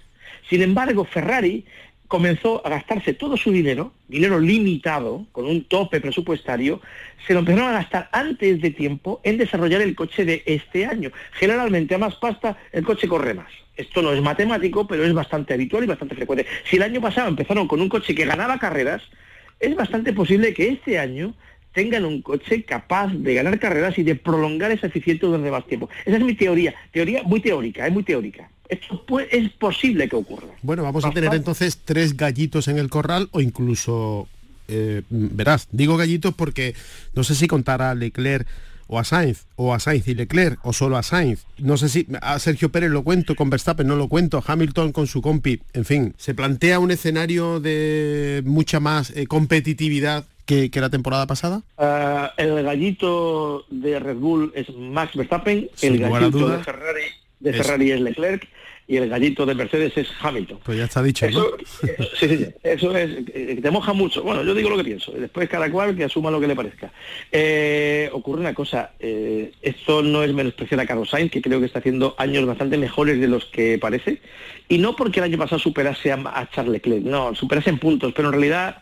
Sin 0.49 0.61
embargo, 0.61 1.05
Ferrari 1.05 1.65
comenzó 2.07 2.65
a 2.65 2.69
gastarse 2.69 3.13
todo 3.13 3.37
su 3.37 3.51
dinero, 3.51 3.93
dinero 4.07 4.39
limitado, 4.39 5.27
con 5.31 5.45
un 5.45 5.63
tope 5.65 6.01
presupuestario, 6.01 6.81
se 7.27 7.33
lo 7.33 7.39
empezaron 7.39 7.69
a 7.69 7.73
gastar 7.73 8.09
antes 8.11 8.59
de 8.59 8.71
tiempo 8.71 9.21
en 9.23 9.37
desarrollar 9.37 9.81
el 9.81 9.95
coche 9.95 10.25
de 10.25 10.41
este 10.47 10.87
año. 10.87 11.11
Generalmente 11.33 11.93
a 11.93 11.99
más 11.99 12.15
pasta 12.15 12.57
el 12.71 12.83
coche 12.83 13.07
corre 13.07 13.35
más. 13.35 13.51
Esto 13.77 14.01
no 14.01 14.11
es 14.11 14.21
matemático, 14.23 14.87
pero 14.87 15.05
es 15.05 15.13
bastante 15.13 15.53
habitual 15.53 15.83
y 15.83 15.87
bastante 15.87 16.15
frecuente. 16.15 16.47
Si 16.65 16.77
el 16.77 16.83
año 16.83 16.99
pasado 16.99 17.29
empezaron 17.29 17.67
con 17.67 17.79
un 17.79 17.87
coche 17.87 18.15
que 18.15 18.25
ganaba 18.25 18.57
carreras, 18.57 19.03
es 19.59 19.75
bastante 19.75 20.11
posible 20.11 20.53
que 20.55 20.69
este 20.69 20.97
año 20.97 21.35
tengan 21.73 22.05
un 22.05 22.23
coche 22.23 22.63
capaz 22.63 23.13
de 23.13 23.35
ganar 23.35 23.59
carreras 23.59 23.99
y 23.99 24.03
de 24.03 24.15
prolongar 24.15 24.71
esa 24.71 24.87
eficiencia 24.87 25.27
durante 25.27 25.51
más 25.51 25.67
tiempo. 25.67 25.89
Esa 26.05 26.17
es 26.17 26.23
mi 26.23 26.33
teoría, 26.33 26.73
teoría 26.91 27.21
muy 27.21 27.39
teórica, 27.39 27.85
es 27.85 27.93
muy 27.93 28.03
teórica. 28.03 28.49
Esto 28.69 29.03
es 29.31 29.49
posible 29.53 30.07
que 30.07 30.15
ocurra. 30.15 30.47
Bueno, 30.61 30.83
vamos 30.83 31.03
a 31.03 31.11
tener 31.11 31.33
entonces 31.33 31.79
tres 31.83 32.15
gallitos 32.15 32.67
en 32.67 32.77
el 32.77 32.89
corral 32.89 33.27
o 33.31 33.41
incluso, 33.41 34.27
eh, 34.67 35.01
verás, 35.09 35.67
digo 35.71 35.97
gallitos 35.97 36.35
porque 36.35 36.75
no 37.15 37.23
sé 37.23 37.33
si 37.33 37.47
contar 37.47 37.81
a 37.81 37.95
Leclerc 37.95 38.47
o 38.85 38.99
a 38.99 39.03
Sainz, 39.03 39.45
o 39.55 39.73
a 39.73 39.79
Sainz 39.79 40.07
y 40.07 40.15
Leclerc, 40.15 40.59
o 40.63 40.73
solo 40.73 40.97
a 40.97 41.03
Sainz. 41.03 41.45
No 41.57 41.77
sé 41.77 41.89
si 41.89 42.07
a 42.21 42.39
Sergio 42.39 42.69
Pérez 42.69 42.89
lo 42.89 43.03
cuento, 43.03 43.35
con 43.35 43.49
Verstappen 43.49 43.87
no 43.87 43.95
lo 43.95 44.07
cuento, 44.07 44.43
Hamilton 44.45 44.91
con 44.91 45.05
su 45.05 45.21
compi. 45.21 45.61
En 45.73 45.85
fin, 45.85 46.13
se 46.17 46.33
plantea 46.33 46.79
un 46.79 46.89
escenario 46.89 47.59
de 47.59 48.41
mucha 48.45 48.79
más 48.79 49.11
eh, 49.11 49.27
competitividad 49.27 50.25
que, 50.45 50.71
la 50.73 50.89
temporada 50.89 51.27
pasada? 51.27 51.61
Ah, 51.77 52.33
el 52.37 52.63
gallito 52.63 53.65
de 53.69 53.99
Red 53.99 54.17
Bull 54.17 54.51
es 54.55 54.67
Max 54.75 55.15
Verstappen, 55.15 55.69
el 55.81 55.99
gallito 55.99 56.49
de 56.49 56.63
Ferrari, 56.63 57.03
de 57.39 57.53
Ferrari 57.53 57.91
es 57.91 58.01
Leclerc 58.01 58.47
y 58.89 58.97
el 58.97 59.07
gallito 59.07 59.45
de 59.45 59.53
Mercedes 59.53 59.95
es 59.97 60.07
Hamilton. 60.19 60.57
Pues 60.63 60.79
ya 60.79 60.85
está 60.85 61.03
dicho, 61.03 61.27
eso, 61.27 61.55
sí, 62.15 62.27
sí, 62.27 62.47
eso 62.63 62.97
es, 62.97 63.19
eh, 63.35 63.59
te 63.61 63.69
moja 63.69 63.93
mucho. 63.93 64.23
Bueno, 64.23 64.43
yo 64.43 64.55
digo 64.55 64.67
lo 64.67 64.77
que 64.77 64.83
pienso, 64.83 65.11
después 65.11 65.47
cada 65.47 65.71
cual 65.71 65.95
que 65.95 66.05
asuma 66.05 66.31
lo 66.31 66.41
que 66.41 66.47
le 66.47 66.55
parezca. 66.55 66.91
Eh, 67.31 68.09
ocurre 68.11 68.41
una 68.41 68.55
cosa, 68.55 68.93
eh, 68.99 69.51
esto 69.61 70.01
no 70.01 70.23
es 70.23 70.33
menospreciar 70.33 70.79
a 70.79 70.87
Carlos 70.87 71.11
Sainz, 71.11 71.31
que 71.31 71.39
creo 71.39 71.59
que 71.59 71.67
está 71.67 71.77
haciendo 71.77 72.15
años 72.17 72.47
bastante 72.47 72.79
mejores 72.79 73.21
de 73.21 73.27
los 73.27 73.45
que 73.45 73.77
parece, 73.77 74.21
y 74.67 74.79
no 74.79 74.95
porque 74.95 75.19
el 75.19 75.25
año 75.25 75.37
pasado 75.37 75.59
superase 75.59 76.11
a, 76.11 76.15
a 76.15 76.49
Charles 76.49 76.73
Leclerc, 76.73 77.03
no, 77.03 77.35
superase 77.35 77.69
en 77.69 77.77
puntos, 77.77 78.11
pero 78.15 78.29
en 78.29 78.33
realidad 78.33 78.81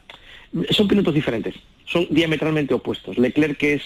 son 0.69 0.87
pilotos 0.87 1.13
diferentes, 1.13 1.53
son 1.83 2.07
diametralmente 2.09 2.73
opuestos. 2.73 3.17
Leclerc 3.17 3.57
que 3.57 3.73
es 3.73 3.81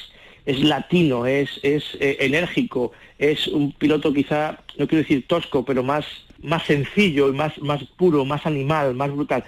es 0.46 0.64
latino, 0.64 1.26
es, 1.26 1.60
es 1.64 1.96
eh, 2.00 2.18
enérgico, 2.20 2.92
es 3.18 3.48
un 3.48 3.72
piloto 3.74 4.14
quizá, 4.14 4.60
no 4.78 4.88
quiero 4.88 5.04
decir 5.04 5.28
tosco, 5.28 5.64
pero 5.64 5.84
más, 5.84 6.06
más 6.42 6.64
sencillo 6.64 7.30
y 7.30 7.34
más, 7.34 7.58
más 7.60 7.84
puro, 7.98 8.26
más 8.26 8.46
animal, 8.46 8.96
más 8.96 9.12
brutal. 9.12 9.44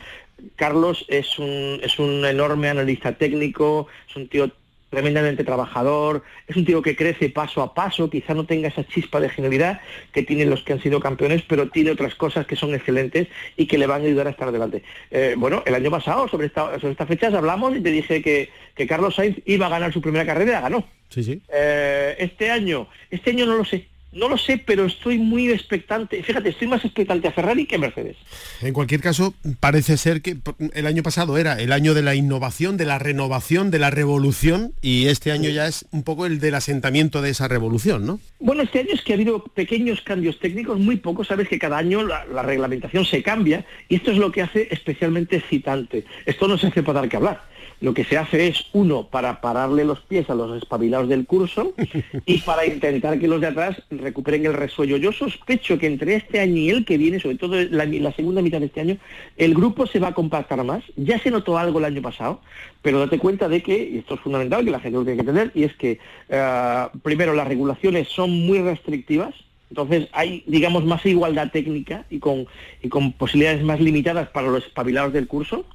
Carlos 0.55 1.05
es 1.07 1.39
un, 1.39 1.79
es 1.81 1.99
un 1.99 2.25
enorme 2.25 2.69
analista 2.69 3.13
técnico, 3.13 3.87
es 4.09 4.15
un 4.15 4.27
tío 4.27 4.51
tremendamente 4.93 5.43
trabajador, 5.43 6.21
es 6.47 6.55
un 6.55 6.65
tío 6.65 6.83
que 6.83 6.95
crece 6.95 7.29
paso 7.29 7.63
a 7.63 7.73
paso, 7.73 8.11
quizá 8.11 8.35
no 8.35 8.45
tenga 8.45 8.67
esa 8.67 8.85
chispa 8.85 9.19
de 9.19 9.27
genialidad 9.27 9.81
que 10.11 10.21
tienen 10.21 10.51
los 10.51 10.61
que 10.61 10.73
han 10.73 10.81
sido 10.83 10.99
campeones, 10.99 11.41
pero 11.47 11.67
tiene 11.69 11.89
otras 11.89 12.13
cosas 12.13 12.45
que 12.45 12.55
son 12.55 12.75
excelentes 12.75 13.27
y 13.57 13.65
que 13.65 13.79
le 13.79 13.87
van 13.87 14.03
a 14.03 14.05
ayudar 14.05 14.27
a 14.27 14.29
estar 14.29 14.47
adelante. 14.47 14.83
Eh, 15.09 15.33
bueno, 15.35 15.63
el 15.65 15.73
año 15.73 15.89
pasado 15.89 16.27
sobre, 16.27 16.45
esta, 16.45 16.79
sobre 16.79 16.91
estas 16.91 17.07
fechas 17.07 17.33
hablamos 17.33 17.75
y 17.75 17.81
te 17.81 17.89
dije 17.89 18.21
que, 18.21 18.49
que, 18.75 18.85
Carlos 18.85 19.15
Sainz 19.15 19.39
iba 19.45 19.65
a 19.65 19.69
ganar 19.69 19.91
su 19.91 20.01
primera 20.01 20.27
carrera 20.27 20.51
y 20.51 20.53
la 20.53 20.61
ganó. 20.61 20.87
Sí, 21.09 21.23
sí. 21.23 21.41
Eh, 21.51 22.15
este 22.19 22.51
año, 22.51 22.87
este 23.09 23.31
año 23.31 23.47
no 23.47 23.57
lo 23.57 23.65
sé, 23.65 23.87
No 24.13 24.29
lo 24.29 24.37
sé, 24.37 24.57
pero 24.57 24.85
estoy 24.85 25.17
muy 25.17 25.49
expectante. 25.49 26.21
Fíjate, 26.21 26.49
estoy 26.49 26.67
más 26.67 26.85
expectante 26.85 27.27
a 27.27 27.31
Ferrari 27.31 27.65
que 27.65 27.75
a 27.75 27.79
Mercedes. 27.79 28.17
En 28.61 28.73
cualquier 28.73 29.01
caso, 29.01 29.33
parece 29.59 29.97
ser 29.97 30.21
que 30.21 30.37
el 30.73 30.85
año 30.85 31.01
pasado 31.03 31.37
era 31.37 31.59
el 31.59 31.71
año 31.71 31.93
de 31.93 32.03
la 32.03 32.13
innovación, 32.13 32.77
de 32.77 32.85
la 32.85 32.99
renovación, 32.99 33.71
de 33.71 33.79
la 33.79 33.89
revolución, 33.89 34.73
y 34.81 35.07
este 35.07 35.31
año 35.31 35.49
ya 35.49 35.67
es 35.67 35.85
un 35.91 36.03
poco 36.03 36.25
el 36.25 36.39
del 36.39 36.55
asentamiento 36.55 37.21
de 37.21 37.31
esa 37.31 37.47
revolución, 37.47 38.05
¿no? 38.05 38.19
Bueno, 38.39 38.61
este 38.61 38.79
año 38.79 38.93
es 38.93 39.01
que 39.01 39.13
ha 39.13 39.15
habido 39.15 39.43
pequeños 39.43 40.01
cambios 40.01 40.39
técnicos, 40.39 40.79
muy 40.79 40.97
pocos. 40.97 41.27
Sabes 41.27 41.47
que 41.47 41.57
cada 41.57 41.77
año 41.77 42.03
la, 42.03 42.25
la 42.25 42.43
reglamentación 42.43 43.05
se 43.05 43.23
cambia, 43.23 43.65
y 43.89 43.95
esto 43.95 44.11
es 44.11 44.17
lo 44.17 44.31
que 44.31 44.41
hace 44.43 44.67
especialmente 44.71 45.37
excitante. 45.37 46.05
Esto 46.25 46.47
no 46.47 46.57
se 46.57 46.67
hace 46.67 46.83
para 46.83 47.01
dar 47.01 47.09
que 47.09 47.17
hablar 47.17 47.52
lo 47.83 47.93
que 47.93 48.05
se 48.05 48.17
hace 48.17 48.47
es, 48.47 48.67
uno, 48.71 49.09
para 49.09 49.41
pararle 49.41 49.83
los 49.83 49.99
pies 49.99 50.29
a 50.29 50.35
los 50.35 50.55
espabilados 50.55 51.09
del 51.09 51.25
curso 51.25 51.73
y 52.25 52.37
para 52.39 52.65
intentar 52.65 53.19
que 53.19 53.27
los 53.27 53.41
de 53.41 53.47
atrás 53.47 53.75
recuperen 53.89 54.45
el 54.45 54.53
resuello. 54.53 54.95
Yo 54.95 55.11
sospecho 55.11 55.77
que 55.77 55.87
entre 55.87 56.15
este 56.15 56.39
año 56.39 56.55
y 56.55 56.69
el 56.69 56.85
que 56.85 56.97
viene, 56.97 57.19
sobre 57.19 57.35
todo 57.35 57.61
la, 57.61 58.13
segunda 58.13 58.41
mitad 58.41 58.61
de 58.61 58.67
este 58.67 58.79
año, 58.79 58.97
el 59.35 59.53
grupo 59.53 59.85
se 59.85 59.99
va 59.99 60.07
a 60.07 60.13
compactar 60.13 60.63
más. 60.63 60.81
Ya 60.95 61.19
se 61.19 61.29
notó 61.29 61.57
algo 61.57 61.79
el 61.79 61.83
año 61.83 62.01
pasado, 62.01 62.39
pero 62.81 62.99
date 62.99 63.19
cuenta 63.19 63.49
de 63.49 63.61
que, 63.61 63.77
y 63.77 63.97
esto 63.97 64.13
es 64.13 64.21
fundamental, 64.21 64.63
que 64.63 64.71
la 64.71 64.79
gente 64.79 64.99
lo 64.99 65.03
tiene 65.03 65.19
que 65.19 65.27
tener, 65.27 65.51
y 65.53 65.63
es 65.63 65.75
que, 65.75 65.99
eh, 66.29 66.87
primero, 67.01 67.33
las 67.33 67.49
regulaciones 67.49 68.07
son 68.07 68.31
muy 68.31 68.59
restrictivas, 68.59 69.35
entonces 69.69 70.07
hay, 70.13 70.45
digamos, 70.47 70.85
más 70.85 71.05
igualdad 71.05 71.51
técnica 71.51 72.05
y 72.09 72.19
con, 72.19 72.47
y 72.81 72.87
con 72.87 73.11
posibilidades 73.11 73.61
más 73.61 73.81
limitadas 73.81 74.29
para 74.29 74.47
los 74.47 74.63
espabilados 74.63 75.11
del 75.11 75.27
curso. 75.27 75.65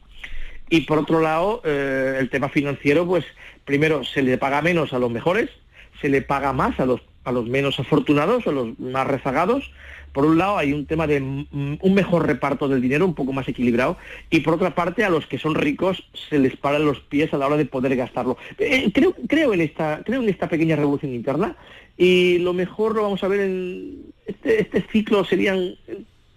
Y 0.71 0.83
por 0.83 0.99
otro 0.99 1.21
lado, 1.21 1.63
eh, 1.65 2.17
el 2.19 2.31
tema 2.31 2.49
financiero, 2.49 3.07
pues 3.07 3.25
primero 3.65 4.05
se 4.05 4.23
le 4.23 4.39
paga 4.39 4.63
menos 4.63 4.93
a 4.93 4.99
los 4.99 5.11
mejores, 5.11 5.51
se 6.01 6.09
le 6.09 6.23
paga 6.23 6.53
más 6.53 6.79
a 6.81 6.87
los, 6.87 7.01
a 7.25 7.33
los 7.33 7.47
menos 7.47 7.79
afortunados, 7.81 8.47
a 8.47 8.53
los 8.53 8.79
más 8.79 9.07
rezagados. 9.07 9.71
Por 10.13 10.25
un 10.25 10.39
lado 10.39 10.59
hay 10.59 10.73
un 10.73 10.87
tema 10.87 11.07
de 11.07 11.21
un 11.21 11.95
mejor 11.95 12.27
reparto 12.27 12.67
del 12.67 12.81
dinero, 12.81 13.05
un 13.05 13.15
poco 13.15 13.33
más 13.33 13.47
equilibrado, 13.47 13.99
y 14.31 14.41
por 14.41 14.55
otra 14.55 14.75
parte 14.75 15.05
a 15.05 15.11
los 15.11 15.27
que 15.27 15.39
son 15.39 15.55
ricos 15.55 16.09
se 16.29 16.39
les 16.39 16.57
paran 16.57 16.87
los 16.87 17.01
pies 17.01 17.33
a 17.33 17.39
la 17.39 17.47
hora 17.47 17.57
de 17.57 17.67
poder 17.67 17.95
gastarlo. 17.95 18.37
Eh, 18.59 18.91
creo, 18.93 19.15
creo, 19.29 19.53
en 19.53 19.61
esta, 19.61 20.03
creo 20.05 20.23
en 20.23 20.29
esta 20.29 20.49
pequeña 20.49 20.77
revolución 20.77 21.15
interna 21.15 21.57
y 21.97 22.39
lo 22.39 22.53
mejor 22.53 22.95
lo 22.95 23.03
vamos 23.03 23.23
a 23.23 23.29
ver 23.29 23.41
en 23.41 24.13
este, 24.27 24.63
este 24.63 24.83
ciclo 24.91 25.25
serían 25.25 25.75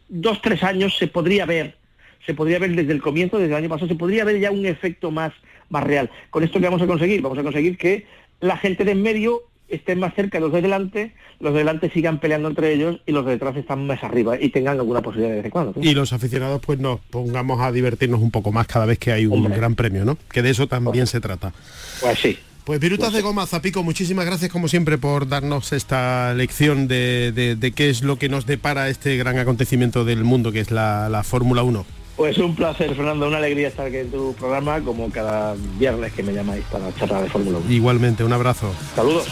dos, 0.09 0.41
tres 0.41 0.63
años, 0.63 0.97
se 0.97 1.07
podría 1.07 1.45
ver 1.45 1.77
se 2.25 2.33
podría 2.33 2.59
ver 2.59 2.75
desde 2.75 2.93
el 2.93 3.01
comienzo, 3.01 3.37
desde 3.37 3.51
el 3.51 3.57
año 3.57 3.69
pasado, 3.69 3.87
se 3.87 3.95
podría 3.95 4.23
ver 4.23 4.39
ya 4.39 4.51
un 4.51 4.65
efecto 4.65 5.11
más, 5.11 5.33
más 5.69 5.83
real. 5.83 6.09
Con 6.29 6.43
esto, 6.43 6.59
¿qué 6.59 6.65
vamos 6.65 6.81
a 6.81 6.87
conseguir? 6.87 7.21
Vamos 7.21 7.37
a 7.37 7.43
conseguir 7.43 7.77
que 7.77 8.05
la 8.39 8.57
gente 8.57 8.83
de 8.85 8.91
en 8.91 9.01
medio 9.01 9.43
esté 9.71 9.95
más 9.95 10.13
cerca 10.13 10.37
de 10.37 10.41
los 10.41 10.53
de 10.53 10.61
delante, 10.61 11.13
los 11.39 11.53
de 11.53 11.59
delante 11.59 11.89
sigan 11.89 12.19
peleando 12.19 12.49
entre 12.49 12.73
ellos 12.73 12.99
y 13.05 13.11
los 13.11 13.25
de 13.25 13.31
detrás 13.31 13.55
están 13.55 13.87
más 13.87 14.03
arriba 14.03 14.37
y 14.39 14.49
tengan 14.49 14.77
alguna 14.77 15.01
posibilidad 15.01 15.31
de 15.31 15.37
vez 15.37 15.45
en 15.45 15.51
cuando. 15.51 15.73
Y 15.81 15.93
los 15.93 16.13
aficionados 16.13 16.61
pues 16.65 16.79
nos 16.79 16.99
pongamos 16.99 17.61
a 17.61 17.71
divertirnos 17.71 18.21
un 18.21 18.31
poco 18.31 18.51
más 18.51 18.67
cada 18.67 18.85
vez 18.85 18.99
que 18.99 19.11
hay 19.11 19.25
un 19.25 19.49
gran 19.49 19.75
premio, 19.75 20.05
¿no? 20.05 20.17
Que 20.31 20.41
de 20.41 20.49
eso 20.49 20.67
también 20.67 21.07
se 21.07 21.21
trata. 21.21 21.53
Pues 22.01 22.19
sí. 22.19 22.37
Pues 22.65 22.79
Virutas 22.79 23.09
pues 23.09 23.15
de 23.15 23.21
Goma, 23.21 23.47
Zapico, 23.47 23.81
muchísimas 23.81 24.25
gracias 24.25 24.51
como 24.51 24.67
siempre 24.67 24.99
por 24.99 25.27
darnos 25.27 25.73
esta 25.73 26.33
lección 26.35 26.87
de, 26.87 27.73
qué 27.75 27.89
es 27.89 28.03
lo 28.03 28.17
que 28.17 28.29
nos 28.29 28.45
depara 28.45 28.89
este 28.89 29.17
gran 29.17 29.39
acontecimiento 29.39 30.05
del 30.05 30.23
mundo 30.23 30.51
que 30.51 30.59
es 30.59 30.69
la, 30.69 31.09
la 31.09 31.23
Fórmula 31.23 31.63
1. 31.63 32.00
Pues 32.21 32.37
un 32.37 32.53
placer, 32.53 32.93
Fernando, 32.95 33.27
una 33.27 33.37
alegría 33.37 33.67
estar 33.67 33.87
aquí 33.87 33.97
en 33.97 34.11
tu 34.11 34.35
programa, 34.35 34.79
como 34.81 35.09
cada 35.09 35.55
viernes 35.79 36.13
que 36.13 36.21
me 36.21 36.31
llamáis 36.31 36.63
para 36.65 36.93
charlar 36.93 37.23
de 37.23 37.29
Fórmula 37.31 37.57
1. 37.57 37.71
Igualmente, 37.73 38.23
un 38.23 38.31
abrazo. 38.31 38.71
Saludos. 38.95 39.25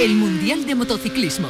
El 0.00 0.16
Mundial 0.16 0.66
de 0.66 0.74
Motociclismo. 0.74 1.46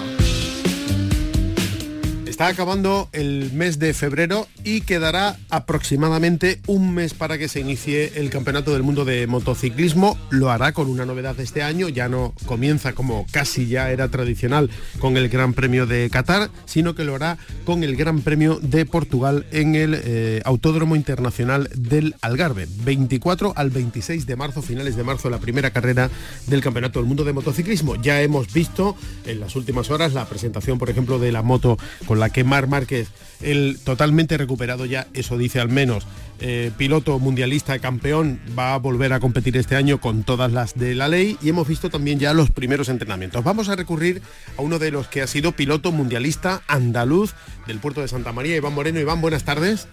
Está 2.44 2.62
acabando 2.62 3.08
el 3.12 3.52
mes 3.54 3.78
de 3.78 3.94
febrero 3.94 4.46
y 4.64 4.82
quedará 4.82 5.38
aproximadamente 5.48 6.60
un 6.66 6.92
mes 6.92 7.14
para 7.14 7.38
que 7.38 7.48
se 7.48 7.60
inicie 7.60 8.12
el 8.16 8.28
Campeonato 8.28 8.74
del 8.74 8.82
Mundo 8.82 9.06
de 9.06 9.26
Motociclismo. 9.26 10.18
Lo 10.28 10.50
hará 10.50 10.72
con 10.72 10.90
una 10.90 11.06
novedad 11.06 11.40
este 11.40 11.62
año, 11.62 11.88
ya 11.88 12.10
no 12.10 12.34
comienza 12.44 12.92
como 12.92 13.24
casi 13.32 13.66
ya 13.66 13.90
era 13.90 14.10
tradicional 14.10 14.68
con 14.98 15.16
el 15.16 15.30
Gran 15.30 15.54
Premio 15.54 15.86
de 15.86 16.10
Qatar, 16.10 16.50
sino 16.66 16.94
que 16.94 17.04
lo 17.04 17.14
hará 17.14 17.38
con 17.64 17.82
el 17.82 17.96
Gran 17.96 18.20
Premio 18.20 18.58
de 18.60 18.84
Portugal 18.84 19.46
en 19.50 19.74
el 19.74 19.98
eh, 20.04 20.42
Autódromo 20.44 20.96
Internacional 20.96 21.70
del 21.74 22.14
Algarve. 22.20 22.68
24 22.84 23.54
al 23.56 23.70
26 23.70 24.26
de 24.26 24.36
marzo, 24.36 24.60
finales 24.60 24.96
de 24.96 25.02
marzo, 25.02 25.30
la 25.30 25.38
primera 25.38 25.70
carrera 25.70 26.10
del 26.46 26.60
Campeonato 26.60 26.98
del 26.98 27.08
Mundo 27.08 27.24
de 27.24 27.32
Motociclismo. 27.32 27.96
Ya 27.96 28.20
hemos 28.20 28.52
visto 28.52 28.96
en 29.24 29.40
las 29.40 29.56
últimas 29.56 29.90
horas 29.90 30.12
la 30.12 30.26
presentación, 30.26 30.76
por 30.76 30.90
ejemplo, 30.90 31.18
de 31.18 31.32
la 31.32 31.40
moto 31.40 31.78
con 32.04 32.20
la 32.20 32.33
que 32.34 32.42
Mar 32.42 32.66
Márquez, 32.66 33.08
el 33.40 33.78
totalmente 33.84 34.36
recuperado 34.36 34.86
ya, 34.86 35.06
eso 35.14 35.38
dice 35.38 35.60
al 35.60 35.68
menos, 35.68 36.04
eh, 36.40 36.72
piloto 36.76 37.20
mundialista 37.20 37.78
campeón, 37.78 38.40
va 38.58 38.74
a 38.74 38.78
volver 38.78 39.12
a 39.12 39.20
competir 39.20 39.56
este 39.56 39.76
año 39.76 40.00
con 40.00 40.24
todas 40.24 40.52
las 40.52 40.74
de 40.74 40.96
la 40.96 41.06
ley 41.06 41.38
y 41.40 41.50
hemos 41.50 41.68
visto 41.68 41.90
también 41.90 42.18
ya 42.18 42.34
los 42.34 42.50
primeros 42.50 42.88
entrenamientos. 42.88 43.44
Vamos 43.44 43.68
a 43.68 43.76
recurrir 43.76 44.20
a 44.58 44.62
uno 44.62 44.80
de 44.80 44.90
los 44.90 45.06
que 45.06 45.22
ha 45.22 45.28
sido 45.28 45.52
piloto 45.52 45.92
mundialista 45.92 46.62
andaluz 46.66 47.34
del 47.68 47.78
puerto 47.78 48.00
de 48.00 48.08
Santa 48.08 48.32
María, 48.32 48.56
Iván 48.56 48.74
Moreno. 48.74 48.98
Iván, 48.98 49.20
buenas 49.20 49.44
tardes. 49.44 49.86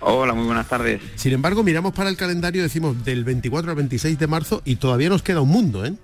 Hola, 0.00 0.34
muy 0.34 0.44
buenas 0.44 0.68
tardes. 0.68 1.00
Sin 1.14 1.32
embargo, 1.32 1.62
miramos 1.62 1.94
para 1.94 2.10
el 2.10 2.18
calendario, 2.18 2.62
decimos 2.62 3.06
del 3.06 3.24
24 3.24 3.70
al 3.70 3.76
26 3.76 4.18
de 4.18 4.26
marzo 4.26 4.60
y 4.66 4.76
todavía 4.76 5.08
nos 5.08 5.22
queda 5.22 5.40
un 5.40 5.48
mundo, 5.48 5.86
¿eh? 5.86 5.94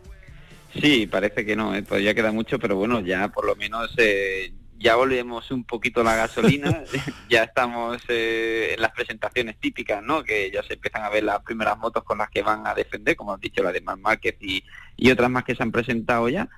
Sí, 0.81 1.07
parece 1.07 1.45
que 1.45 1.55
no, 1.55 1.75
¿eh? 1.75 1.83
todavía 1.83 2.15
queda 2.15 2.33
mucho, 2.33 2.59
pero 2.59 2.77
bueno, 2.77 3.01
ya 3.01 3.29
por 3.29 3.45
lo 3.45 3.55
menos 3.57 3.93
eh, 3.99 4.55
ya 4.83 4.97
volvemos 4.97 5.51
un 5.51 5.65
poquito 5.65 6.03
la 6.03 6.17
gasolina, 6.17 6.83
ya 7.31 7.45
estamos 7.45 8.03
eh, 8.09 8.73
en 8.75 8.83
las 8.83 8.93
presentaciones 8.93 9.59
típicas, 9.59 10.03
¿no? 10.03 10.25
Que 10.25 10.51
ya 10.51 10.63
se 10.63 10.75
empiezan 10.75 11.03
a 11.05 11.09
ver 11.09 11.25
las 11.25 11.41
primeras 11.43 11.79
motos 11.79 12.03
con 12.05 12.19
las 12.19 12.29
que 12.29 12.43
van 12.43 12.67
a 12.67 12.75
defender, 12.75 13.17
como 13.17 13.33
has 13.33 13.41
dicho, 13.41 13.63
la 13.63 13.73
de 13.73 13.81
Márquez 13.81 14.37
y, 14.41 14.65
y 14.97 15.11
otras 15.11 15.31
más 15.31 15.45
que 15.45 15.55
se 15.55 15.63
han 15.63 15.73
presentado 15.73 16.29
ya. 16.29 16.49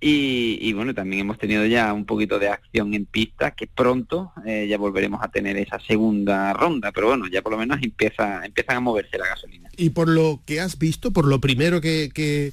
Y, 0.00 0.72
bueno, 0.74 0.94
también 0.94 1.22
hemos 1.22 1.38
tenido 1.38 1.66
ya 1.66 1.92
un 1.92 2.04
poquito 2.04 2.38
de 2.38 2.48
acción 2.48 2.94
en 2.94 3.04
pista, 3.04 3.50
que 3.50 3.66
pronto 3.66 4.32
eh, 4.46 4.66
ya 4.68 4.78
volveremos 4.78 5.20
a 5.22 5.28
tener 5.28 5.56
esa 5.56 5.80
segunda 5.80 6.52
ronda, 6.52 6.92
pero 6.92 7.08
bueno, 7.08 7.26
ya 7.26 7.42
por 7.42 7.52
lo 7.52 7.58
menos 7.58 7.80
empieza, 7.82 8.44
empiezan 8.44 8.76
a 8.76 8.80
moverse 8.80 9.18
la 9.18 9.26
gasolina. 9.26 9.68
Y 9.76 9.90
por 9.90 10.08
lo 10.08 10.40
que 10.46 10.60
has 10.60 10.78
visto, 10.78 11.10
por 11.10 11.26
lo 11.26 11.40
primero 11.40 11.80
que, 11.80 12.10
que, 12.14 12.52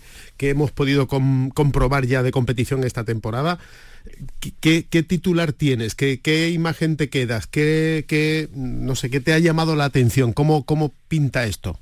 hemos 0.50 0.72
podido 0.72 1.08
comprobar 1.08 2.08
ya 2.08 2.24
de 2.24 2.32
competición 2.32 2.84
esta 2.84 3.04
temporada, 3.04 3.60
¿Qué, 4.60 4.84
titular 4.84 5.52
tienes? 5.52 5.96
¿Qué, 5.96 6.50
imagen 6.54 6.96
te 6.98 7.10
quedas? 7.10 7.48
¿Qué, 7.48 8.50
no 8.54 8.96
sé, 8.96 9.10
¿Qué 9.10 9.20
te 9.20 9.34
ha 9.34 9.40
llamado 9.40 9.76
la 9.76 9.86
atención? 9.86 10.34
¿Cómo, 10.34 10.64
cómo 10.64 10.94
pinta 11.08 11.46
esto? 11.46 11.80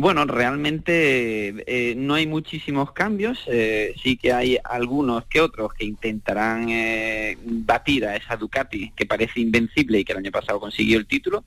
Bueno, 0.00 0.24
realmente 0.26 1.64
eh, 1.66 1.94
no 1.96 2.14
hay 2.14 2.24
muchísimos 2.24 2.92
cambios, 2.92 3.40
eh, 3.48 3.94
sí 4.00 4.16
que 4.16 4.32
hay 4.32 4.56
algunos 4.62 5.26
que 5.26 5.40
otros 5.40 5.74
que 5.74 5.86
intentarán 5.86 6.68
eh, 6.68 7.36
batir 7.42 8.06
a 8.06 8.14
esa 8.14 8.36
Ducati 8.36 8.92
que 8.94 9.06
parece 9.06 9.40
invencible 9.40 9.98
y 9.98 10.04
que 10.04 10.12
el 10.12 10.18
año 10.18 10.30
pasado 10.30 10.60
consiguió 10.60 10.98
el 10.98 11.08
título, 11.08 11.42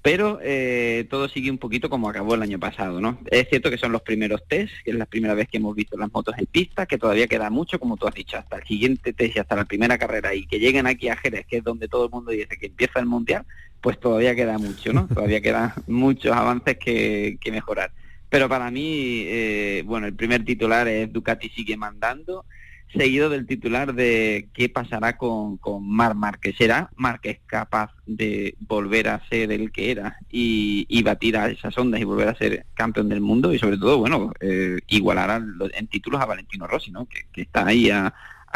pero 0.00 0.38
eh, 0.42 1.06
todo 1.10 1.28
sigue 1.28 1.50
un 1.50 1.58
poquito 1.58 1.90
como 1.90 2.08
acabó 2.08 2.36
el 2.36 2.42
año 2.42 2.58
pasado, 2.58 3.02
¿no? 3.02 3.18
Es 3.30 3.50
cierto 3.50 3.68
que 3.68 3.76
son 3.76 3.92
los 3.92 4.00
primeros 4.00 4.48
test, 4.48 4.72
que 4.82 4.92
es 4.92 4.96
la 4.96 5.04
primera 5.04 5.34
vez 5.34 5.48
que 5.48 5.58
hemos 5.58 5.76
visto 5.76 5.98
las 5.98 6.10
motos 6.10 6.34
en 6.38 6.46
pista, 6.46 6.86
que 6.86 6.96
todavía 6.96 7.26
queda 7.26 7.50
mucho, 7.50 7.78
como 7.78 7.98
tú 7.98 8.08
has 8.08 8.14
dicho, 8.14 8.38
hasta 8.38 8.56
el 8.56 8.66
siguiente 8.66 9.12
test 9.12 9.36
y 9.36 9.40
hasta 9.40 9.56
la 9.56 9.66
primera 9.66 9.98
carrera, 9.98 10.34
y 10.34 10.46
que 10.46 10.58
lleguen 10.58 10.86
aquí 10.86 11.10
a 11.10 11.16
Jerez, 11.16 11.44
que 11.46 11.58
es 11.58 11.64
donde 11.64 11.86
todo 11.86 12.06
el 12.06 12.10
mundo 12.10 12.30
dice 12.30 12.56
que 12.58 12.68
empieza 12.68 12.98
el 12.98 13.04
Mundial, 13.04 13.44
pues 13.80 13.98
todavía 13.98 14.34
queda 14.34 14.58
mucho, 14.58 14.92
¿no? 14.92 15.06
Todavía 15.14 15.40
quedan 15.40 15.72
muchos 15.86 16.34
avances 16.34 16.78
que, 16.78 17.38
mejorar. 17.50 17.92
Pero 18.28 18.48
para 18.48 18.70
mí, 18.70 19.24
eh, 19.26 19.82
bueno, 19.86 20.06
el 20.06 20.14
primer 20.14 20.44
titular 20.44 20.86
es 20.86 21.12
Ducati 21.12 21.48
sigue 21.48 21.76
mandando, 21.76 22.44
seguido 22.92 23.28
del 23.28 23.46
titular 23.46 23.94
de 23.94 24.48
qué 24.52 24.68
pasará 24.68 25.16
con, 25.16 25.56
con 25.58 25.86
Mar 25.86 26.14
Márquez. 26.14 26.56
¿Será 26.56 26.90
Márquez 26.96 27.40
capaz 27.46 27.92
de 28.06 28.54
volver 28.60 29.08
a 29.08 29.26
ser 29.28 29.52
el 29.52 29.70
que 29.72 29.90
era 29.90 30.16
y, 30.30 31.02
batir 31.02 31.36
a 31.36 31.48
esas 31.48 31.76
ondas 31.78 32.00
y 32.00 32.04
volver 32.04 32.28
a 32.28 32.36
ser 32.36 32.66
campeón 32.74 33.08
del 33.08 33.20
mundo? 33.20 33.52
Y 33.52 33.58
sobre 33.58 33.78
todo, 33.78 33.98
bueno, 33.98 34.32
eh, 34.40 34.78
igualar 34.88 35.42
en 35.72 35.86
títulos 35.86 36.20
a 36.20 36.26
Valentino 36.26 36.66
Rossi, 36.66 36.90
¿no? 36.90 37.06
Que, 37.06 37.42
está 37.42 37.66
ahí 37.66 37.90
a, 37.90 38.12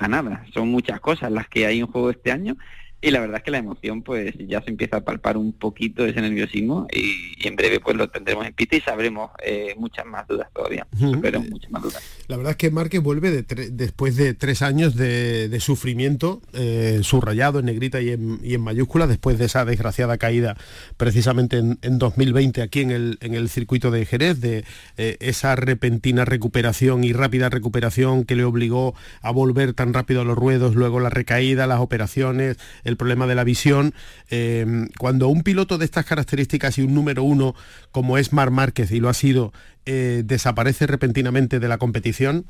nada. 0.08 0.44
Son 0.52 0.68
muchas 0.68 1.00
cosas 1.00 1.30
las 1.30 1.48
que 1.48 1.66
hay 1.66 1.80
en 1.80 1.86
juego 1.86 2.10
este 2.10 2.32
año. 2.32 2.56
Y 3.04 3.10
la 3.10 3.20
verdad 3.20 3.36
es 3.36 3.42
que 3.42 3.50
la 3.50 3.58
emoción 3.58 4.02
pues 4.02 4.34
ya 4.48 4.62
se 4.62 4.70
empieza 4.70 4.96
a 4.96 5.00
palpar 5.02 5.36
un 5.36 5.52
poquito 5.52 6.06
ese 6.06 6.22
nerviosismo 6.22 6.86
y, 6.90 7.46
en 7.46 7.56
breve 7.56 7.78
pues 7.78 7.94
lo 7.96 8.08
tendremos 8.08 8.46
en 8.46 8.54
pista 8.54 8.76
y 8.76 8.80
sabremos 8.80 9.30
eh, 9.44 9.74
muchas 9.76 10.06
más 10.06 10.26
dudas 10.26 10.48
todavía, 10.54 10.86
pero 11.20 11.42
muchas 11.42 11.70
más 11.70 11.82
dudas. 11.82 12.02
La 12.26 12.38
verdad 12.38 12.52
es 12.52 12.56
que 12.56 12.70
Márquez 12.70 13.02
vuelve 13.02 13.42
después 13.42 14.16
de 14.16 14.32
tres 14.32 14.62
años 14.62 14.96
de, 14.96 15.54
sufrimiento, 15.60 16.40
eh, 16.54 17.00
subrayado 17.02 17.58
en 17.58 17.66
negrita 17.66 18.00
y 18.00 18.10
en, 18.10 18.40
y 18.42 18.54
en, 18.54 18.62
mayúscula, 18.62 19.06
después 19.06 19.38
de 19.38 19.44
esa 19.44 19.66
desgraciada 19.66 20.16
caída 20.16 20.56
precisamente 20.96 21.58
en, 21.58 21.98
2020 21.98 22.62
aquí 22.62 22.80
en 22.80 22.90
el, 22.90 23.18
en 23.20 23.34
el 23.34 23.50
circuito 23.50 23.90
de 23.90 24.06
Jerez, 24.06 24.40
de 24.40 24.64
eh, 24.96 25.18
esa 25.20 25.54
repentina 25.56 26.24
recuperación 26.24 27.04
y 27.04 27.12
rápida 27.12 27.50
recuperación 27.50 28.24
que 28.24 28.36
le 28.36 28.44
obligó 28.44 28.94
a 29.20 29.30
volver 29.30 29.74
tan 29.74 29.92
rápido 29.92 30.22
a 30.22 30.24
los 30.24 30.38
ruedos, 30.38 30.74
luego 30.74 31.00
la 31.00 31.10
recaída, 31.10 31.66
las 31.66 31.80
operaciones, 31.80 32.56
el 32.84 32.93
problema 32.96 33.26
de 33.26 33.34
la 33.34 33.44
visión. 33.44 33.94
Eh, 34.30 34.88
cuando 34.98 35.28
un 35.28 35.42
piloto 35.42 35.78
de 35.78 35.84
estas 35.84 36.04
características 36.04 36.78
y 36.78 36.82
un 36.82 36.94
número 36.94 37.22
uno 37.22 37.54
como 37.92 38.18
es 38.18 38.32
Mar 38.32 38.50
Márquez, 38.50 38.90
y 38.90 39.00
lo 39.00 39.08
ha 39.08 39.14
sido, 39.14 39.52
eh, 39.86 40.22
desaparece 40.24 40.86
repentinamente 40.86 41.60
de 41.60 41.68
la 41.68 41.78
competición, 41.78 42.46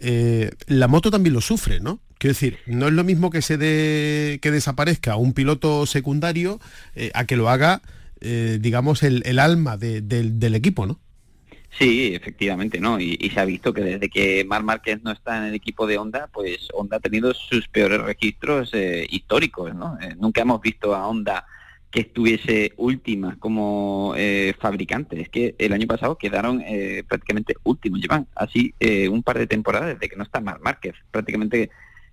eh, 0.00 0.50
la 0.66 0.88
moto 0.88 1.10
también 1.10 1.34
lo 1.34 1.40
sufre, 1.40 1.80
¿no? 1.80 2.00
Quiero 2.18 2.34
decir, 2.34 2.58
no 2.66 2.88
es 2.88 2.92
lo 2.92 3.04
mismo 3.04 3.30
que 3.30 3.42
se 3.42 3.58
que 3.58 4.50
desaparezca 4.50 5.16
un 5.16 5.32
piloto 5.32 5.86
secundario 5.86 6.60
a 7.14 7.24
que 7.26 7.36
lo 7.36 7.48
haga, 7.48 7.80
digamos, 8.20 9.04
el, 9.04 9.38
alma 9.38 9.76
del 9.76 10.54
equipo, 10.56 10.86
¿no? 10.86 10.98
Sí, 11.70 12.14
efectivamente, 12.14 12.80
¿no? 12.80 12.98
Y, 12.98 13.30
se 13.32 13.40
ha 13.40 13.44
visto 13.44 13.72
que 13.72 13.82
desde 13.82 14.08
que 14.08 14.44
Mar 14.44 14.62
Márquez 14.64 15.02
no 15.02 15.12
está 15.12 15.38
en 15.38 15.44
el 15.44 15.54
equipo 15.54 15.86
de 15.86 15.98
Honda, 15.98 16.28
pues 16.32 16.68
Honda 16.74 16.96
ha 16.96 17.00
tenido 17.00 17.32
sus 17.34 17.68
peores 17.68 18.00
registros 18.00 18.70
eh, 18.72 19.06
históricos, 19.10 19.74
¿no? 19.74 19.96
Eh, 20.00 20.14
nunca 20.18 20.40
hemos 20.42 20.60
visto 20.60 20.94
a 20.94 21.06
Honda 21.06 21.46
que 21.90 22.00
estuviese 22.00 22.72
última 22.76 23.38
como 23.38 24.14
eh, 24.16 24.54
fabricante. 24.58 25.20
Es 25.20 25.28
que 25.28 25.54
el 25.58 25.72
año 25.72 25.86
pasado 25.86 26.18
quedaron 26.18 26.62
prácticamente 27.06 27.54
últimos. 27.64 28.00
Llevan 28.00 28.26
así 28.34 28.74
un 29.10 29.22
par 29.22 29.38
de 29.38 29.46
temporadas 29.46 29.94
desde 29.94 30.08
que 30.08 30.16
no 30.16 30.24
está 30.24 30.40
Mar 30.40 30.60
Márquez. 30.60 30.94
Prácticamente 31.10 31.70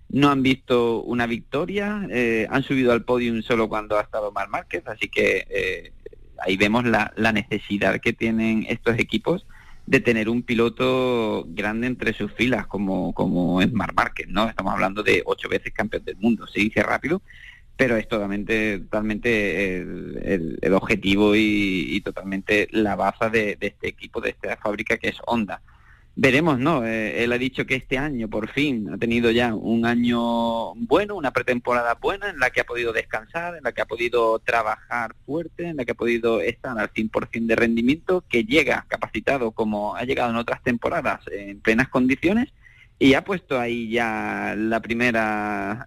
no 0.08 0.30
han 0.30 0.42
visto 0.42 1.02
una 1.02 1.26
victoria, 1.26 2.08
han 2.48 2.62
subido 2.62 2.92
al 2.92 3.04
podium 3.04 3.42
solo 3.42 3.68
cuando 3.68 3.98
ha 3.98 4.02
estado 4.02 4.32
Mar 4.32 4.48
Márquez, 4.48 4.82
así 4.86 5.08
que 5.08 5.92
ahí 6.40 6.56
vemos 6.56 6.84
la, 6.84 7.12
necesidad 7.32 8.00
que 8.00 8.12
tienen 8.12 8.66
estos 8.68 8.98
equipos 8.98 9.46
de 9.86 10.00
tener 10.00 10.28
un 10.28 10.42
piloto 10.42 11.44
grande 11.48 11.86
entre 11.86 12.12
sus 12.12 12.32
filas 12.32 12.66
como, 12.66 13.12
como 13.14 13.62
es 13.62 13.72
Mar 13.72 13.94
Márquez, 13.94 14.28
¿no? 14.28 14.48
Estamos 14.48 14.72
hablando 14.72 15.02
de 15.02 15.22
ocho 15.24 15.48
veces 15.48 15.72
campeón 15.72 16.04
del 16.04 16.16
mundo, 16.16 16.46
se 16.46 16.60
dice 16.60 16.82
rápido, 16.82 17.22
pero 17.76 17.96
es 17.96 18.08
totalmente, 18.08 18.80
totalmente 18.80 19.76
el, 19.76 20.72
objetivo 20.72 21.34
y, 21.36 22.00
totalmente 22.04 22.68
la 22.72 22.96
de, 23.30 23.56
de, 23.56 23.66
este 23.66 23.88
equipo, 23.88 24.20
de 24.20 24.30
esta 24.30 24.56
fábrica 24.56 24.96
que 24.96 25.08
es 25.08 25.18
Honda 25.26 25.62
veremos, 26.16 26.58
¿no? 26.58 26.84
Eh, 26.84 27.22
él 27.22 27.32
ha 27.32 27.38
dicho 27.38 27.66
que 27.66 27.76
este 27.76 27.98
año, 27.98 28.28
por 28.28 28.48
fin, 28.48 28.88
ha 28.92 28.96
tenido 28.96 29.30
ya 29.30 29.54
un 29.54 29.84
año 29.84 30.74
bueno, 30.74 31.14
una 31.14 31.30
pretemporada 31.30 31.94
buena 31.94 32.30
en 32.30 32.38
la 32.38 32.50
que 32.50 32.62
ha 32.62 32.64
podido 32.64 32.92
descansar, 32.92 33.54
en 33.54 33.62
la 33.62 33.72
que 33.72 33.82
ha 33.82 33.86
podido 33.86 34.38
trabajar 34.38 35.14
fuerte, 35.26 35.68
en 35.68 35.76
la 35.76 35.84
que 35.84 35.92
ha 35.92 35.94
podido 35.94 36.40
estar 36.40 36.78
al 36.78 36.90
100% 36.92 37.46
de 37.46 37.56
rendimiento, 37.56 38.24
que 38.28 38.44
llega 38.44 38.86
capacitado 38.88 39.52
como 39.52 39.94
ha 39.94 40.04
llegado 40.04 40.30
en 40.30 40.36
otras 40.36 40.62
temporadas 40.62 41.20
en 41.30 41.60
plenas 41.60 41.88
condiciones 41.88 42.48
y 42.98 43.12
ha 43.12 43.22
puesto 43.22 43.60
ahí 43.60 43.90
ya 43.90 44.54
la 44.56 44.80
primera 44.80 45.86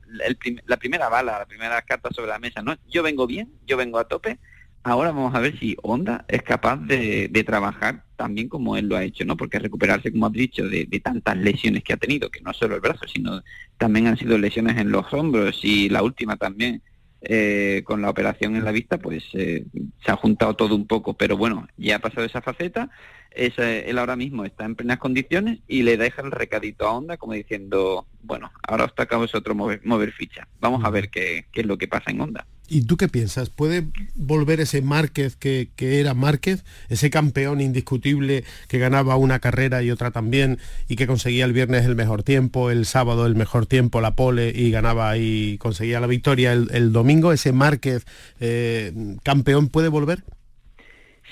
la 0.67 0.77
primera 0.77 1.09
bala, 1.09 1.39
la 1.39 1.45
primera 1.47 1.81
carta 1.81 2.09
sobre 2.11 2.29
la 2.29 2.37
mesa, 2.37 2.61
¿no? 2.61 2.77
Yo 2.87 3.01
vengo 3.01 3.25
bien, 3.25 3.51
yo 3.65 3.77
vengo 3.77 3.97
a 3.97 4.07
tope 4.07 4.37
Ahora 4.83 5.11
vamos 5.11 5.35
a 5.35 5.39
ver 5.39 5.59
si 5.59 5.75
Honda 5.83 6.25
es 6.27 6.41
capaz 6.41 6.77
de, 6.77 7.29
trabajar 7.45 8.03
también 8.15 8.47
como 8.47 8.77
él 8.77 8.87
lo 8.87 8.95
ha 8.95 9.03
hecho, 9.03 9.25
¿no? 9.25 9.35
Porque 9.35 9.59
recuperarse, 9.59 10.11
como 10.11 10.27
has 10.27 10.33
dicho, 10.33 10.67
de, 10.67 10.85
tantas 11.03 11.37
lesiones 11.37 11.83
que 11.83 11.93
ha 11.93 11.97
tenido, 11.97 12.29
que 12.29 12.41
no 12.41 12.53
solo 12.53 12.75
el 12.75 12.81
brazo, 12.81 13.05
sino 13.07 13.41
también 13.77 14.07
han 14.07 14.17
sido 14.17 14.37
lesiones 14.37 14.77
en 14.77 14.91
los 14.91 15.13
hombros 15.13 15.59
y 15.63 15.89
la 15.89 16.01
última 16.01 16.37
también 16.37 16.81
eh, 17.21 17.83
con 17.85 18.01
la 18.01 18.09
operación 18.09 18.55
en 18.55 18.63
la 18.63 18.71
vista, 18.71 18.97
pues 18.97 19.23
eh, 19.33 19.65
se 20.05 20.11
ha 20.11 20.15
juntado 20.15 20.55
todo 20.55 20.75
un 20.75 20.87
poco. 20.87 21.13
Pero 21.13 21.35
bueno, 21.35 21.67
ya 21.77 21.97
ha 21.97 21.99
pasado 21.99 22.25
esa 22.25 22.41
faceta, 22.41 22.89
él 23.31 23.97
ahora 23.97 24.15
mismo 24.15 24.45
está 24.45 24.65
en 24.65 24.75
plenas 24.75 24.97
condiciones 24.97 25.59
y 25.67 25.83
le 25.83 25.97
deja 25.97 26.21
el 26.21 26.31
recadito 26.31 26.87
a 26.87 26.93
Honda 26.93 27.17
como 27.17 27.33
diciendo, 27.33 28.07
bueno, 28.23 28.51
ahora 28.67 28.85
os 28.85 28.95
toca 28.95 29.17
a 29.17 29.19
vosotros 29.19 29.55
mover, 29.55 29.81
mover 29.83 30.13
ficha. 30.13 30.47
Vamos 30.61 30.83
a 30.85 30.89
ver 30.89 31.09
qué, 31.09 31.45
qué 31.51 31.61
es 31.61 31.67
lo 31.67 31.77
que 31.77 31.87
pasa 31.87 32.11
en 32.11 32.21
Honda. 32.21 32.45
¿Y 32.69 32.83
tú 32.83 32.97
qué 32.97 33.07
piensas? 33.07 33.49
¿Puede 33.49 33.87
volver 34.15 34.59
ese 34.59 34.81
Márquez 34.81 35.35
que, 35.35 35.69
era 35.79 36.13
Márquez, 36.13 36.63
ese 36.89 37.09
campeón 37.09 37.61
indiscutible 37.61 38.43
que 38.67 38.77
ganaba 38.77 39.15
una 39.15 39.39
carrera 39.39 39.81
y 39.81 39.91
otra 39.91 40.11
también 40.11 40.59
y 40.87 40.95
que 40.95 41.07
conseguía 41.07 41.45
el 41.45 41.53
viernes 41.53 41.85
el 41.85 41.95
mejor 41.95 42.23
tiempo, 42.23 42.69
el 42.69 42.85
sábado 42.85 43.25
el 43.25 43.35
mejor 43.35 43.65
tiempo, 43.65 44.01
la 44.01 44.15
pole 44.15 44.53
y 44.55 44.71
ganaba 44.71 45.17
y 45.17 45.57
conseguía 45.57 45.99
la 45.99 46.07
victoria 46.07 46.53
el, 46.53 46.91
domingo? 46.93 47.33
¿Ese 47.33 47.51
Márquez 47.51 48.05
eh, 48.39 48.93
campeón 49.23 49.69
puede 49.69 49.89
volver? 49.89 50.23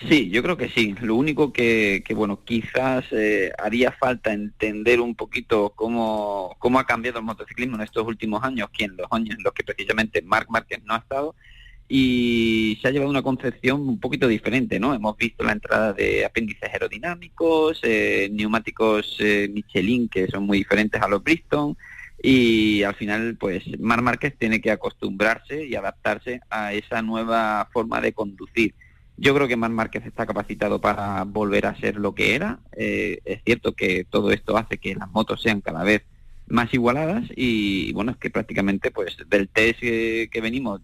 Sí, 0.05 0.29
yo 0.29 0.43
creo 0.43 0.57
que 0.57 0.69
sí. 0.69 0.93
Lo 1.01 1.15
único 1.15 1.51
que, 1.51 2.03
bueno, 2.15 2.43
quizás 2.43 3.05
eh, 3.11 3.51
haría 3.57 3.91
falta 3.91 4.31
entender 4.31 5.01
un 5.01 5.15
poquito 5.15 5.73
cómo, 5.75 6.55
cómo 6.59 6.79
ha 6.79 6.85
cambiado 6.85 7.17
el 7.17 7.25
motociclismo 7.25 7.77
en 7.77 7.81
estos 7.81 8.05
últimos 8.05 8.43
años, 8.43 8.69
que 8.69 8.85
en 8.85 8.95
los 8.95 9.07
años 9.11 9.35
en 9.35 9.43
los 9.43 9.53
que 9.53 9.63
precisamente 9.63 10.21
Marc 10.21 10.49
Márquez 10.49 10.81
no 10.85 10.93
ha 10.93 10.99
estado, 10.99 11.35
y 11.89 12.77
se 12.81 12.87
ha 12.87 12.91
llevado 12.91 13.09
una 13.09 13.23
concepción 13.23 13.87
un 13.87 13.99
poquito 13.99 14.27
diferente, 14.27 14.79
¿no? 14.79 14.93
Hemos 14.93 15.17
visto 15.17 15.43
la 15.43 15.53
entrada 15.53 15.93
de 15.93 16.25
apéndices 16.25 16.69
aerodinámicos, 16.71 17.79
eh, 17.83 18.29
neumáticos 18.31 19.15
eh, 19.19 19.49
Michelin 19.51 20.09
que 20.09 20.27
son 20.27 20.45
muy 20.45 20.59
diferentes 20.59 21.01
a 21.01 21.07
los 21.07 21.23
Bristol, 21.23 21.75
y 22.21 22.83
al 22.83 22.95
final, 22.95 23.35
pues, 23.39 23.63
Marc 23.79 24.03
Márquez 24.03 24.35
tiene 24.37 24.61
que 24.61 24.71
acostumbrarse 24.71 25.65
y 25.65 25.75
adaptarse 25.75 26.41
a 26.49 26.73
esa 26.73 27.01
nueva 27.01 27.67
forma 27.73 27.99
de 27.99 28.13
conducir 28.13 28.75
yo 29.17 29.33
creo 29.33 29.47
que 29.47 29.57
Mar 29.57 29.71
Márquez 29.71 30.05
está 30.05 30.25
capacitado 30.25 30.79
para 30.79 31.23
volver 31.23 31.65
a 31.65 31.75
ser 31.75 31.97
lo 31.97 32.13
que 32.13 32.35
era. 32.35 32.59
Eh, 32.75 33.19
es 33.25 33.41
cierto 33.43 33.73
que 33.73 34.05
todo 34.05 34.31
esto 34.31 34.57
hace 34.57 34.77
que 34.77 34.95
las 34.95 35.09
motos 35.11 35.41
sean 35.41 35.61
cada 35.61 35.83
vez 35.83 36.03
más 36.47 36.73
igualadas 36.73 37.25
y 37.35 37.91
bueno, 37.93 38.11
es 38.11 38.17
que 38.17 38.29
prácticamente 38.29 38.91
pues 38.91 39.17
del 39.27 39.49
test 39.49 39.79
que, 39.79 40.39
venimos, 40.41 40.81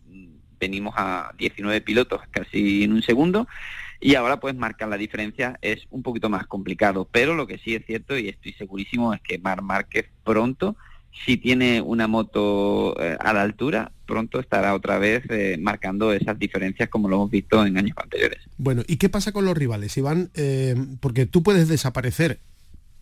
venimos 0.60 0.94
a 0.98 1.32
19 1.38 1.82
pilotos 1.82 2.22
casi 2.32 2.84
en 2.84 2.92
un 2.94 3.02
segundo 3.02 3.48
y 4.02 4.16
ahora 4.16 4.40
pues 4.40 4.56
marcar 4.56 4.90
la 4.90 4.98
diferencia 4.98 5.58
es 5.62 5.86
un 5.92 6.02
poquito 6.02 6.28
más 6.30 6.48
complicado. 6.48 7.08
Pero 7.12 7.36
lo 7.36 7.46
que 7.48 7.60
sí 7.60 7.76
es 7.76 7.86
cierto 7.86 8.18
y 8.18 8.30
estoy 8.30 8.54
segurísimo 8.54 9.14
es 9.14 9.22
que 9.22 9.38
Mar 9.38 9.62
Márquez 9.62 10.10
pronto 10.24 10.76
si 11.26 11.38
tiene 11.38 11.82
una 11.82 12.08
moto 12.08 13.00
eh, 13.02 13.18
a 13.20 13.34
la 13.34 13.42
altura, 13.42 13.92
pronto 14.06 14.40
estará 14.40 14.74
otra 14.74 14.98
vez 14.98 15.24
eh, 15.30 15.58
marcando 15.60 16.12
esas 16.12 16.38
diferencias 16.38 16.90
como 16.90 17.08
lo 17.08 17.18
hemos 17.18 17.32
visto 17.32 17.66
en 17.66 17.78
años 17.78 17.96
anteriores. 17.98 18.40
Bueno, 18.58 18.84
¿y 18.88 18.98
qué 18.98 19.10
pasa 19.10 19.32
con 19.32 19.46
los 19.46 19.58
rivales, 19.58 19.96
Iván? 19.98 20.32
Eh, 20.34 20.76
porque 21.00 21.26
tú 21.26 21.44
puedes 21.44 21.68
desaparecer 21.68 22.40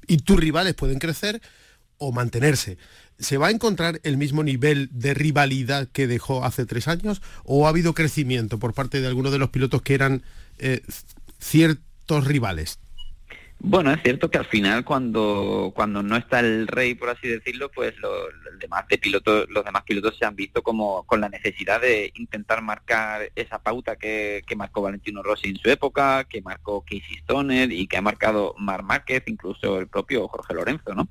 y 0.08 0.18
tus 0.18 0.40
rivales 0.40 0.74
pueden 0.74 1.00
crecer 1.00 1.42
o 1.98 2.12
mantenerse. 2.12 2.78
¿Se 3.18 3.38
va 3.38 3.48
a 3.48 3.52
encontrar 3.52 4.02
el 4.04 4.18
mismo 4.18 4.44
nivel 4.44 4.90
de 4.92 5.14
rivalidad 5.14 5.88
que 5.88 6.08
dejó 6.08 6.44
hace 6.44 6.66
tres 6.66 6.88
años 6.88 7.22
o 7.44 7.66
ha 7.66 7.70
habido 7.70 7.94
crecimiento 7.94 8.58
por 8.58 8.74
parte 8.74 9.00
de 9.00 9.08
algunos 9.08 9.32
de 9.32 9.38
los 9.38 9.50
pilotos 9.50 9.84
que 9.84 9.94
eran 9.94 10.24
ciertos 11.40 12.26
rivales? 12.26 12.81
Bueno, 13.64 13.92
es 13.92 14.02
cierto 14.02 14.32
que 14.32 14.40
al 14.40 14.46
final 14.46 14.84
cuando, 14.84 15.72
cuando 15.76 16.02
no 16.02 16.16
está 16.18 16.40
el 16.40 16.66
rey, 16.66 16.96
por 16.96 17.10
así 17.10 17.28
decirlo, 17.28 17.70
pues 17.70 17.96
los, 18.00 18.12
demás 18.60 18.88
de 18.88 18.98
pilotos, 18.98 19.48
los 19.52 19.64
demás 19.64 19.84
pilotos 19.84 20.18
se 20.18 20.26
han 20.26 20.36
visto 20.36 20.64
como 20.64 21.04
con 21.04 21.22
la 21.22 21.30
necesidad 21.30 21.80
de 21.80 22.12
intentar 22.16 22.64
marcar 22.64 23.32
esa 23.36 23.62
pauta 23.62 23.98
que, 23.98 24.42
que 24.48 24.56
marcó 24.56 24.82
Valentino 24.82 25.22
Rossi 25.22 25.50
en 25.50 25.58
su 25.58 25.70
época, 25.70 26.24
que 26.24 26.42
marcó 26.42 26.82
Casey 26.82 27.18
Stoner 27.20 27.72
y 27.72 27.86
que 27.86 27.98
ha 27.98 28.02
marcado 28.02 28.56
Mar 28.58 28.82
Márquez, 28.82 29.22
incluso 29.28 29.80
el 29.80 29.88
propio 29.88 30.28
Jorge 30.28 30.56
Lorenzo, 30.56 30.96
¿no? 30.96 31.08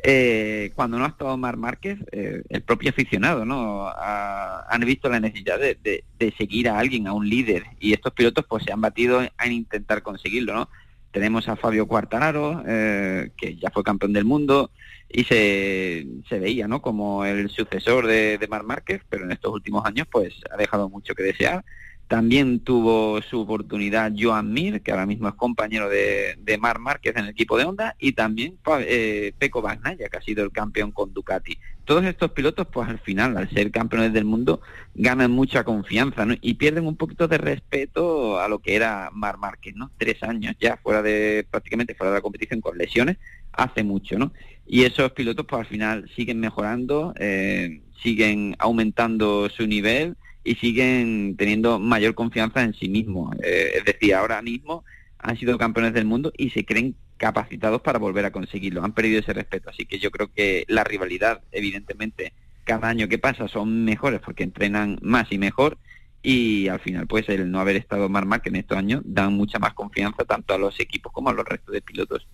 Eh, 0.00 0.70
cuando 0.76 1.00
no 1.00 1.04
ha 1.04 1.08
estado 1.08 1.36
Mar 1.36 1.56
Márquez, 1.56 1.98
eh, 2.12 2.44
el 2.48 2.62
propio 2.62 2.90
aficionado, 2.90 3.44
¿no? 3.44 3.88
han 3.88 4.80
visto 4.82 5.08
la 5.08 5.18
necesidad 5.18 5.58
de, 5.58 5.76
de, 5.82 6.04
de, 6.16 6.32
seguir 6.38 6.68
a 6.68 6.78
alguien, 6.78 7.08
a 7.08 7.12
un 7.12 7.28
líder, 7.28 7.64
y 7.80 7.92
estos 7.92 8.12
pilotos 8.12 8.44
pues 8.48 8.62
se 8.62 8.72
han 8.72 8.80
batido 8.80 9.20
en 9.20 9.52
intentar 9.52 10.02
conseguirlo, 10.02 10.54
¿no? 10.54 10.68
Tenemos 11.18 11.48
a 11.48 11.56
Fabio 11.56 11.88
Quartararo, 11.88 12.62
eh, 12.64 13.32
que 13.36 13.56
ya 13.56 13.70
fue 13.72 13.82
campeón 13.82 14.12
del 14.12 14.24
mundo 14.24 14.70
y 15.08 15.24
se, 15.24 16.06
se 16.28 16.38
veía 16.38 16.68
¿no? 16.68 16.80
como 16.80 17.24
el 17.24 17.50
sucesor 17.50 18.06
de, 18.06 18.38
de 18.38 18.46
Mar 18.46 18.62
Márquez, 18.62 19.02
pero 19.08 19.24
en 19.24 19.32
estos 19.32 19.52
últimos 19.52 19.84
años 19.84 20.06
pues 20.08 20.40
ha 20.48 20.56
dejado 20.56 20.88
mucho 20.88 21.16
que 21.16 21.24
desear. 21.24 21.64
También 22.08 22.60
tuvo 22.60 23.20
su 23.20 23.40
oportunidad 23.40 24.12
Joan 24.18 24.50
Mir, 24.50 24.80
que 24.80 24.92
ahora 24.92 25.04
mismo 25.04 25.28
es 25.28 25.34
compañero 25.34 25.90
de, 25.90 26.58
Mar 26.58 26.78
Márquez 26.78 27.14
en 27.14 27.24
el 27.24 27.30
equipo 27.30 27.58
de 27.58 27.64
Honda, 27.64 27.96
y 27.98 28.12
también 28.12 28.56
eh, 28.80 29.32
Peco 29.38 29.60
Bagnaya, 29.60 30.08
que 30.08 30.16
ha 30.16 30.22
sido 30.22 30.42
el 30.42 30.50
campeón 30.50 30.90
con 30.90 31.12
Ducati. 31.12 31.58
Todos 31.84 32.06
estos 32.06 32.30
pilotos, 32.32 32.66
pues 32.72 32.88
al 32.88 32.98
final, 32.98 33.36
al 33.36 33.50
ser 33.50 33.70
campeones 33.70 34.14
del 34.14 34.24
mundo, 34.24 34.62
ganan 34.94 35.30
mucha 35.30 35.64
confianza 35.64 36.26
y 36.40 36.54
pierden 36.54 36.86
un 36.86 36.96
poquito 36.96 37.28
de 37.28 37.36
respeto 37.36 38.40
a 38.40 38.48
lo 38.48 38.60
que 38.60 38.74
era 38.74 39.10
Mar 39.12 39.36
Márquez, 39.36 39.74
¿no? 39.76 39.90
Tres 39.98 40.22
años 40.22 40.56
ya 40.58 40.78
fuera 40.78 41.02
de, 41.02 41.46
prácticamente 41.50 41.94
fuera 41.94 42.10
de 42.10 42.18
la 42.18 42.22
competición 42.22 42.62
con 42.62 42.78
lesiones, 42.78 43.18
hace 43.52 43.84
mucho, 43.84 44.18
¿no? 44.18 44.32
Y 44.66 44.84
esos 44.84 45.12
pilotos, 45.12 45.44
pues 45.46 45.60
al 45.60 45.66
final 45.66 46.10
siguen 46.16 46.40
mejorando, 46.40 47.12
eh, 47.18 47.82
siguen 48.02 48.56
aumentando 48.58 49.50
su 49.50 49.66
nivel 49.66 50.16
y 50.44 50.54
siguen 50.56 51.36
teniendo 51.36 51.78
mayor 51.78 52.14
confianza 52.14 52.62
en 52.62 52.74
sí 52.74 52.88
mismos. 52.88 53.36
Eh, 53.42 53.72
es 53.76 53.84
decir, 53.84 54.14
ahora 54.14 54.40
mismo 54.42 54.84
han 55.18 55.36
sido 55.36 55.58
campeones 55.58 55.92
del 55.92 56.04
mundo 56.04 56.32
y 56.36 56.50
se 56.50 56.64
creen 56.64 56.94
capacitados 57.16 57.82
para 57.82 57.98
volver 57.98 58.24
a 58.24 58.32
conseguirlo. 58.32 58.82
Han 58.82 58.92
perdido 58.92 59.20
ese 59.20 59.32
respeto. 59.32 59.70
Así 59.70 59.84
que 59.84 59.98
yo 59.98 60.10
creo 60.10 60.32
que 60.32 60.64
la 60.68 60.84
rivalidad, 60.84 61.42
evidentemente, 61.52 62.32
cada 62.64 62.88
año 62.88 63.08
que 63.08 63.18
pasa 63.18 63.48
son 63.48 63.84
mejores 63.84 64.20
porque 64.20 64.44
entrenan 64.44 64.98
más 65.02 65.30
y 65.30 65.38
mejor. 65.38 65.76
Y 66.22 66.68
al 66.68 66.80
final, 66.80 67.06
pues 67.06 67.28
el 67.28 67.50
no 67.50 67.60
haber 67.60 67.76
estado 67.76 68.08
más 68.08 68.40
que 68.40 68.48
en 68.48 68.56
estos 68.56 68.78
años 68.78 69.02
da 69.04 69.28
mucha 69.28 69.58
más 69.58 69.74
confianza 69.74 70.24
tanto 70.24 70.54
a 70.54 70.58
los 70.58 70.78
equipos 70.80 71.12
como 71.12 71.30
a 71.30 71.32
los 71.32 71.44
restos 71.44 71.72
de 71.72 71.82
pilotos. 71.82 72.26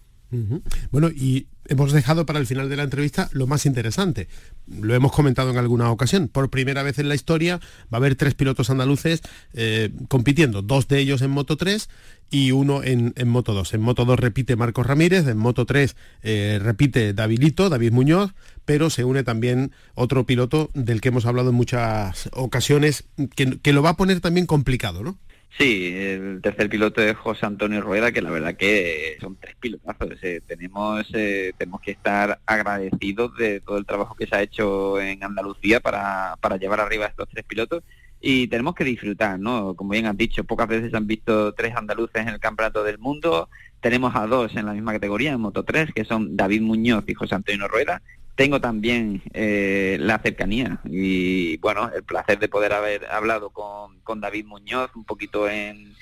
Bueno, 0.90 1.10
y 1.10 1.46
hemos 1.66 1.92
dejado 1.92 2.26
para 2.26 2.38
el 2.38 2.46
final 2.46 2.68
de 2.68 2.76
la 2.76 2.82
entrevista 2.82 3.28
lo 3.32 3.46
más 3.46 3.66
interesante. 3.66 4.28
Lo 4.66 4.94
hemos 4.94 5.12
comentado 5.12 5.50
en 5.50 5.58
alguna 5.58 5.90
ocasión. 5.90 6.28
Por 6.28 6.50
primera 6.50 6.82
vez 6.82 6.98
en 6.98 7.08
la 7.08 7.14
historia 7.14 7.58
va 7.92 7.92
a 7.92 7.96
haber 7.96 8.16
tres 8.16 8.34
pilotos 8.34 8.70
andaluces 8.70 9.22
eh, 9.52 9.90
compitiendo, 10.08 10.62
dos 10.62 10.88
de 10.88 10.98
ellos 10.98 11.22
en 11.22 11.30
Moto 11.30 11.56
3 11.56 11.88
y 12.30 12.52
uno 12.52 12.82
en, 12.82 13.12
Moto 13.26 13.54
2. 13.54 13.74
En 13.74 13.80
Moto 13.80 14.04
2 14.04 14.18
repite 14.18 14.56
Marcos 14.56 14.86
Ramírez, 14.86 15.26
en 15.26 15.36
Moto 15.36 15.66
3 15.66 15.96
eh, 16.22 16.58
repite 16.62 17.12
Davidito, 17.12 17.68
David 17.68 17.92
Muñoz, 17.92 18.34
pero 18.64 18.90
se 18.90 19.04
une 19.04 19.22
también 19.22 19.72
otro 19.94 20.26
piloto 20.26 20.70
del 20.74 21.00
que 21.00 21.08
hemos 21.08 21.26
hablado 21.26 21.50
en 21.50 21.56
muchas 21.56 22.28
ocasiones, 22.32 23.04
que, 23.36 23.58
que 23.60 23.72
lo 23.72 23.82
va 23.82 23.90
a 23.90 23.96
poner 23.96 24.20
también 24.20 24.46
complicado, 24.46 25.02
¿no? 25.02 25.18
Sí, 25.58 25.94
el 25.94 26.40
tercer 26.42 26.68
piloto 26.68 27.00
es 27.00 27.16
José 27.16 27.46
Antonio 27.46 27.80
Rueda, 27.80 28.10
que 28.10 28.20
la 28.20 28.30
verdad 28.30 28.56
que 28.56 29.16
son 29.20 29.36
tres 29.36 29.54
pilotazos. 29.60 30.18
Eh, 30.22 30.40
tenemos, 30.44 31.06
eh, 31.14 31.52
tenemos 31.56 31.80
que 31.80 31.92
estar 31.92 32.40
agradecidos 32.44 33.36
de 33.36 33.60
todo 33.60 33.78
el 33.78 33.86
trabajo 33.86 34.16
que 34.16 34.26
se 34.26 34.34
ha 34.34 34.42
hecho 34.42 35.00
en 35.00 35.22
Andalucía 35.22 35.78
para, 35.78 36.36
para 36.40 36.56
llevar 36.56 36.80
arriba 36.80 37.06
a 37.06 37.08
estos 37.08 37.28
tres 37.28 37.44
pilotos 37.44 37.84
y 38.20 38.48
tenemos 38.48 38.74
que 38.74 38.84
disfrutar, 38.84 39.38
¿no? 39.38 39.74
Como 39.76 39.90
bien 39.90 40.06
han 40.06 40.16
dicho, 40.16 40.42
pocas 40.42 40.66
veces 40.66 40.92
han 40.92 41.06
visto 41.06 41.54
tres 41.54 41.76
andaluces 41.76 42.22
en 42.22 42.28
el 42.28 42.40
Campeonato 42.40 42.82
del 42.82 42.98
Mundo. 42.98 43.48
Tenemos 43.80 44.16
a 44.16 44.26
dos 44.26 44.56
en 44.56 44.66
la 44.66 44.72
misma 44.72 44.94
categoría, 44.94 45.32
en 45.32 45.40
Moto 45.40 45.62
3, 45.62 45.92
que 45.94 46.04
son 46.04 46.36
David 46.36 46.62
Muñoz 46.62 47.04
y 47.06 47.14
José 47.14 47.36
Antonio 47.36 47.68
Rueda 47.68 48.02
tengo 48.34 48.60
también 48.60 49.22
eh, 49.32 49.96
la 50.00 50.18
cercanía 50.18 50.80
y 50.84 51.56
bueno, 51.58 51.90
el 51.94 52.02
placer 52.02 52.38
de 52.38 52.48
poder 52.48 52.72
haber 52.72 53.06
hablado 53.06 53.50
con, 53.50 54.00
con 54.00 54.20
David 54.20 54.46
Muñoz 54.46 54.90
un 54.96 55.04
poquito 55.04 55.48
en, 55.48 55.94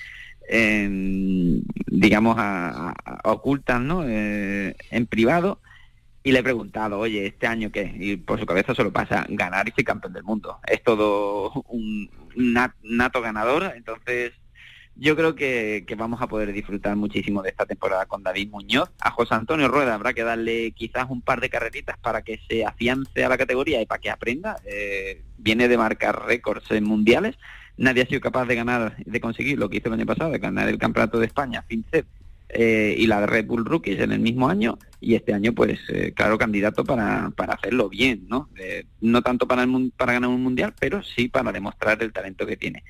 digamos, 1.87 2.35
a, 2.37 2.93
ocultas, 3.23 3.79
¿no? 3.79 4.03
Eh, 4.07 4.75
en 4.91 5.05
privado 5.05 5.59
y 6.23 6.31
le 6.31 6.39
he 6.39 6.43
preguntado, 6.43 6.99
oye, 6.99 7.27
¿este 7.27 7.47
año 7.47 7.71
qué? 7.71 7.93
Y 7.97 8.15
por 8.17 8.39
su 8.39 8.45
cabeza 8.45 8.73
solo 8.73 8.91
pasa 8.91 9.25
ganar 9.29 9.67
y 9.67 9.71
ser 9.71 9.83
campeón 9.83 10.13
del 10.13 10.23
mundo. 10.23 10.59
Es 10.65 10.81
todo 10.81 11.51
un 11.67 12.09
nato 12.81 13.21
ganador, 13.21 13.73
entonces 13.75 14.33
yo 14.95 15.15
creo 15.15 15.35
que, 15.35 15.85
vamos 15.97 16.21
a 16.21 16.27
poder 16.27 16.53
disfrutar 16.53 16.95
muchísimo 16.95 17.41
de 17.41 17.49
esta 17.49 17.65
temporada 17.65 18.05
con 18.05 18.21
David 18.21 18.49
Muñoz. 18.51 18.89
A 18.99 19.11
José 19.11 19.33
Antonio 19.33 19.67
Rueda 19.67 19.95
habrá 19.95 20.13
que 20.13 20.23
darle 20.23 20.71
quizás 20.71 21.07
un 21.09 21.21
par 21.21 21.41
de 21.41 21.49
carreritas 21.49 21.97
para 21.97 22.21
que 22.21 22.39
se 22.47 22.65
afiance 22.65 23.23
a 23.23 23.29
la 23.29 23.37
categoría 23.37 23.81
y 23.81 23.85
para 23.85 23.99
que 23.99 24.11
aprenda. 24.11 24.57
Eh, 24.65 25.21
viene 25.37 25.67
de 25.67 25.77
marcar 25.77 26.25
récords 26.25 26.69
en 26.71 26.83
mundiales. 26.83 27.35
Nadie 27.75 28.03
ha 28.03 28.05
sido 28.05 28.21
capaz 28.21 28.45
de 28.45 28.55
ganar, 28.55 28.95
de 29.03 29.19
conseguir 29.19 29.57
lo 29.57 29.67
que 29.67 29.77
hizo 29.77 29.87
el 29.87 29.95
año 29.95 30.05
pasado, 30.05 30.31
de 30.31 30.37
ganar 30.37 30.69
el 30.69 30.77
campeonato 30.77 31.19
de 31.19 31.25
España, 31.25 31.63
FinCEP, 31.63 32.05
eh, 32.49 32.93
y 32.95 33.07
la 33.07 33.19
de 33.21 33.25
Red 33.25 33.47
Bull 33.47 33.65
Rookies 33.65 33.99
en 33.99 34.11
el 34.11 34.19
mismo 34.19 34.47
año. 34.47 34.77
Y 35.01 35.15
este 35.15 35.33
año, 35.33 35.53
pues, 35.53 35.79
eh, 35.89 36.13
claro, 36.15 36.37
candidato 36.37 36.85
para, 36.85 37.31
para 37.31 37.55
hacerlo 37.55 37.89
bien, 37.89 38.27
¿no? 38.29 38.47
no 39.01 39.21
tanto 39.23 39.47
para, 39.47 39.63
el, 39.63 39.91
para 39.97 40.13
ganar 40.13 40.29
un 40.29 40.43
mundial, 40.43 40.75
pero 40.79 41.01
sí 41.01 41.29
para 41.29 41.51
demostrar 41.51 42.01
el 42.03 42.13
talento 42.13 42.45
que 42.45 42.57
tiene. 42.57 42.83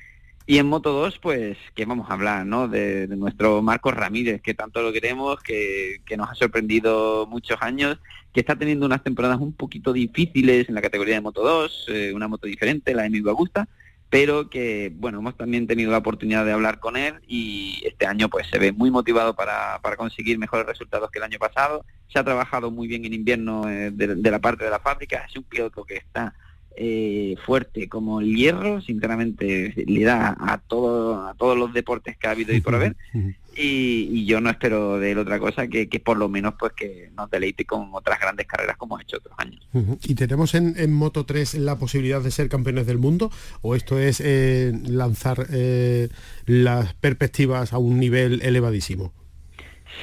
Y 0.46 0.58
en 0.58 0.66
Moto 0.66 0.92
2, 0.92 1.18
pues, 1.20 1.56
que 1.74 1.86
vamos 1.86 2.10
a 2.10 2.14
hablar, 2.14 2.44
¿no? 2.44 2.68
De, 2.68 3.06
nuestro 3.08 3.62
Marcos 3.62 3.94
Ramírez, 3.94 4.42
que 4.42 4.52
tanto 4.52 4.82
lo 4.82 4.92
queremos, 4.92 5.42
que, 5.42 6.02
nos 6.18 6.30
ha 6.30 6.34
sorprendido 6.34 7.26
muchos 7.26 7.56
años, 7.62 7.98
que 8.32 8.40
está 8.40 8.54
teniendo 8.54 8.84
unas 8.84 9.02
temporadas 9.02 9.38
un 9.40 9.54
poquito 9.54 9.92
difíciles 9.94 10.68
en 10.68 10.74
la 10.74 10.82
categoría 10.82 11.14
de 11.14 11.22
Moto 11.22 11.42
2, 11.42 11.86
eh, 11.88 12.12
una 12.14 12.28
moto 12.28 12.46
diferente, 12.46 12.92
la 12.92 13.04
de 13.04 13.10
mi 13.10 13.26
Augusta, 13.26 13.68
pero 14.10 14.50
que, 14.50 14.92
bueno, 14.94 15.20
hemos 15.20 15.34
también 15.34 15.66
tenido 15.66 15.90
la 15.90 15.98
oportunidad 15.98 16.44
de 16.44 16.52
hablar 16.52 16.78
con 16.78 16.98
él 16.98 17.14
y 17.26 17.82
este 17.86 18.06
año, 18.06 18.28
pues, 18.28 18.46
se 18.48 18.58
ve 18.58 18.70
muy 18.70 18.90
motivado 18.90 19.34
para, 19.34 19.80
para 19.80 19.96
conseguir 19.96 20.38
mejores 20.38 20.66
resultados 20.66 21.10
que 21.10 21.20
el 21.20 21.24
año 21.24 21.38
pasado. 21.38 21.86
Se 22.08 22.18
ha 22.18 22.24
trabajado 22.24 22.70
muy 22.70 22.86
bien 22.86 23.06
en 23.06 23.14
invierno 23.14 23.66
eh, 23.68 23.90
de, 23.90 24.16
de 24.16 24.30
la 24.30 24.40
parte 24.40 24.64
de 24.64 24.70
la 24.70 24.78
fábrica, 24.78 25.24
es 25.26 25.36
un 25.36 25.44
piloto 25.44 25.84
que 25.84 25.96
está 25.96 26.34
eh, 26.76 27.36
fuerte 27.44 27.88
como 27.88 28.20
el 28.20 28.34
hierro, 28.34 28.80
sinceramente 28.80 29.72
le 29.86 30.04
da 30.04 30.36
a 30.38 30.58
todo, 30.58 31.26
a 31.26 31.34
todos 31.34 31.56
los 31.56 31.72
deportes 31.72 32.16
que 32.16 32.26
ha 32.26 32.30
habido 32.30 32.54
y 32.54 32.60
por 32.60 32.74
haber. 32.74 32.96
Y, 33.56 34.24
yo 34.26 34.40
no 34.40 34.50
espero 34.50 34.98
de 34.98 35.12
él 35.12 35.18
otra 35.18 35.38
cosa 35.38 35.68
que, 35.68 35.88
que, 35.88 36.00
por 36.00 36.16
lo 36.16 36.28
menos 36.28 36.54
pues 36.58 36.72
que 36.72 37.10
nos 37.16 37.30
deleite 37.30 37.64
con 37.64 37.88
otras 37.92 38.18
grandes 38.18 38.46
carreras 38.46 38.76
como 38.76 38.96
ha 38.96 39.02
hecho 39.02 39.18
otros 39.18 39.34
años. 39.38 39.64
¿Y 40.02 40.14
tenemos 40.14 40.54
en, 40.54 40.92
Moto 40.92 41.24
3 41.24 41.54
la 41.54 41.76
posibilidad 41.78 42.20
de 42.20 42.30
ser 42.30 42.48
campeones 42.48 42.86
del 42.86 42.98
mundo? 42.98 43.30
¿O 43.62 43.74
esto 43.74 43.98
es 43.98 44.20
eh, 44.20 44.72
lanzar 44.86 45.46
eh, 45.50 46.08
las 46.46 46.94
perspectivas 46.94 47.72
a 47.72 47.78
un 47.78 48.00
nivel 48.00 48.42
elevadísimo? 48.42 49.12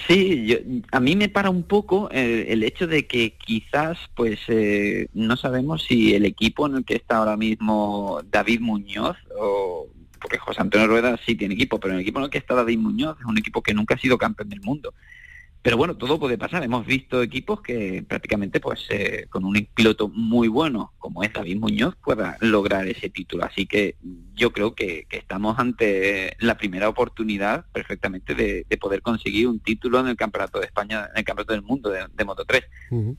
Sí, 0.07 0.45
yo, 0.45 0.57
a 0.91 0.99
mí 0.99 1.15
me 1.15 1.29
para 1.29 1.49
un 1.49 1.63
poco 1.63 2.09
eh, 2.11 2.45
el 2.49 2.63
hecho 2.63 2.87
de 2.87 3.07
que 3.07 3.33
quizás 3.33 3.97
pues 4.15 4.39
eh, 4.47 5.07
no 5.13 5.37
sabemos 5.37 5.83
si 5.83 6.13
el 6.13 6.25
equipo 6.25 6.67
en 6.67 6.77
el 6.77 6.85
que 6.85 6.95
está 6.95 7.17
ahora 7.17 7.37
mismo 7.37 8.21
David 8.29 8.61
Muñoz 8.61 9.17
o 9.39 9.87
porque 10.19 10.37
José 10.37 10.61
Antonio 10.61 10.87
Rueda 10.87 11.19
sí 11.25 11.35
tiene 11.35 11.55
equipo, 11.55 11.79
pero 11.79 11.95
el 11.95 12.01
equipo 12.01 12.19
en 12.19 12.25
el 12.25 12.29
que 12.29 12.37
está 12.37 12.53
David 12.53 12.77
Muñoz 12.77 13.17
es 13.19 13.25
un 13.25 13.37
equipo 13.37 13.61
que 13.63 13.73
nunca 13.73 13.95
ha 13.95 13.97
sido 13.97 14.17
campeón 14.17 14.49
del 14.49 14.61
mundo. 14.61 14.93
Pero 15.61 15.77
bueno, 15.77 15.95
todo 15.95 16.19
puede 16.19 16.37
pasar. 16.37 16.63
Hemos 16.63 16.85
visto 16.85 17.21
equipos 17.21 17.61
que 17.61 18.03
prácticamente, 18.07 18.59
pues, 18.59 18.85
eh, 18.89 19.27
con 19.29 19.45
un 19.45 19.67
piloto 19.75 20.07
muy 20.07 20.47
bueno 20.47 20.93
como 20.97 21.23
es 21.23 21.31
David 21.31 21.57
Muñoz, 21.57 21.95
pueda 22.03 22.37
lograr 22.39 22.87
ese 22.87 23.09
título. 23.09 23.45
Así 23.45 23.67
que 23.67 23.95
yo 24.33 24.51
creo 24.51 24.73
que, 24.73 25.05
estamos 25.11 25.59
ante 25.59 26.35
la 26.39 26.57
primera 26.57 26.89
oportunidad 26.89 27.65
perfectamente 27.71 28.33
de, 28.33 28.65
poder 28.79 29.03
conseguir 29.03 29.47
un 29.47 29.59
título 29.59 29.99
en 29.99 30.07
el 30.07 30.15
Campeonato 30.15 30.59
de 30.59 30.65
España, 30.65 31.07
en 31.11 31.19
el 31.19 31.23
Campeonato 31.23 31.53
del 31.53 31.61
Mundo 31.61 31.91
de, 31.91 32.25
Moto 32.25 32.45
3. 32.45 32.63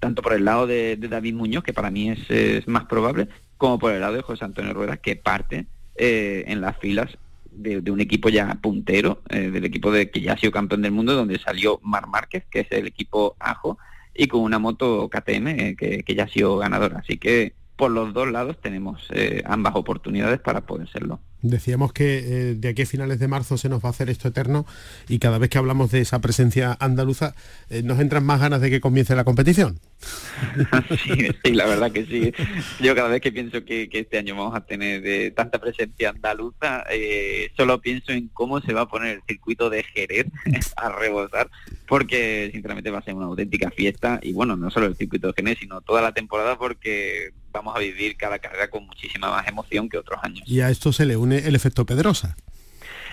Tanto 0.00 0.22
por 0.22 0.33
el 0.33 0.44
lado 0.44 0.66
de, 0.66 0.96
David 0.96 1.35
Muñoz, 1.35 1.62
que 1.62 1.72
para 1.72 1.90
mí 1.90 2.11
es, 2.11 2.66
más 2.66 2.87
probable, 2.87 3.28
como 3.57 3.78
por 3.78 3.92
el 3.92 4.00
lado 4.00 4.14
de 4.14 4.22
José 4.22 4.44
Antonio 4.44 4.74
Rueda, 4.74 4.96
que 4.96 5.14
parte 5.14 5.66
eh, 5.94 6.44
en 6.48 6.61
las 6.61 6.76
filas 6.78 7.16
de, 7.55 7.91
un 7.91 8.01
equipo 8.01 8.29
ya 8.29 8.55
puntero, 8.61 9.23
eh, 9.29 9.51
del 9.51 9.65
equipo 9.65 9.91
de 9.91 10.11
que 10.11 10.21
ya 10.21 10.33
ha 10.33 10.38
sido 10.38 10.53
campeón 10.53 10.83
del 10.83 10.93
mundo, 10.93 11.15
donde 11.15 11.38
salió 11.38 11.79
Mar 11.83 12.07
Márquez, 12.07 12.45
que 12.51 12.61
es 12.61 12.73
el 12.73 12.87
equipo 12.87 13.37
Ajo, 13.38 13.79
y 14.15 14.27
con 14.27 14.43
una 14.43 14.59
moto 14.59 15.09
KTM 15.09 15.47
eh, 15.49 15.77
que, 15.77 16.15
ya 16.15 16.25
ha 16.25 16.29
sido 16.29 16.59
ganadora. 16.59 16.99
Así 16.99 17.19
que 17.19 17.55
por 17.77 17.91
los 17.91 18.12
dos 18.12 18.31
lados 18.31 18.61
tenemos 18.61 19.09
eh, 19.11 19.43
ambas 19.47 19.75
oportunidades 19.77 20.41
para 20.41 20.62
poder 20.62 20.88
serlo. 20.88 21.21
Decíamos 21.42 21.92
que 21.92 22.18
eh, 22.18 22.55
de 22.55 22.68
aquí 22.68 22.83
a 22.83 22.87
finales 22.87 23.18
de 23.18 23.26
marzo 23.26 23.59
se 23.59 23.68
nos 23.68 23.83
va 23.83 23.88
a 23.88 23.90
hacer 23.90 24.09
esto 24.09 24.28
eterno 24.28 24.64
y 25.09 25.18
cada 25.18 25.38
vez 25.38 25.50
que 25.50 25.59
hablamos 25.59 25.90
de 25.90 26.00
esa 26.00 26.20
presencia 26.20 26.76
andaluza 26.78 27.35
eh, 27.68 27.83
nos 27.83 27.98
entran 27.98 28.24
más 28.24 28.40
ganas 28.40 28.61
de 28.61 28.70
que 28.70 28.81
comience 28.81 29.16
la 29.16 29.24
competición. 29.24 29.81
sí, 31.44 31.52
la 31.52 31.66
verdad 31.66 31.90
que 31.90 32.07
sí. 32.07 32.33
Yo 32.81 32.94
cada 32.94 33.09
vez 33.09 33.20
que 33.20 33.33
pienso 33.33 33.64
que, 33.64 33.88
este 33.92 34.18
año 34.18 34.37
vamos 34.37 34.55
a 34.55 34.64
tener 34.64 35.02
de 35.02 35.33
tanta 35.33 35.59
presencia 35.59 36.11
andaluza, 36.11 36.85
eh, 36.90 37.50
solo 37.57 37.81
pienso 37.81 38.12
en 38.12 38.28
cómo 38.28 38.61
se 38.61 38.72
va 38.72 38.83
a 38.83 38.88
poner 38.88 39.16
el 39.16 39.22
circuito 39.26 39.68
de 39.68 39.83
Jerez 39.83 40.26
a 40.76 40.90
rebosar, 40.90 41.50
porque 41.88 42.50
sinceramente 42.52 42.90
va 42.90 42.98
a 42.98 43.02
ser 43.02 43.14
una 43.14 43.26
auténtica 43.26 43.70
fiesta 43.70 44.20
y 44.22 44.33
bueno, 44.33 44.57
no 44.57 44.70
solo 44.70 44.87
el 44.87 44.96
circuito 44.96 45.26
de 45.26 45.35
Jerez, 45.35 45.59
sino 45.59 45.81
toda 45.81 46.02
la 46.02 46.12
temporada 46.12 46.57
porque 46.57 47.33
vamos 47.53 47.77
a 47.77 47.79
vivir 47.79 48.17
cada 48.17 48.38
carrera 48.38 48.69
con 48.69 48.87
muchísima 48.87 49.31
más 49.31 49.47
emoción 49.47 49.88
que 49.88 49.99
otros 49.99 50.19
años. 50.23 50.43
Y 50.47 50.61
a 50.61 50.71
esto 50.71 50.93
se 50.93 51.07
le 51.07 51.17
une 51.17 51.38
el 51.38 51.55
efecto 51.55 51.85
Pedrosa. 51.87 52.37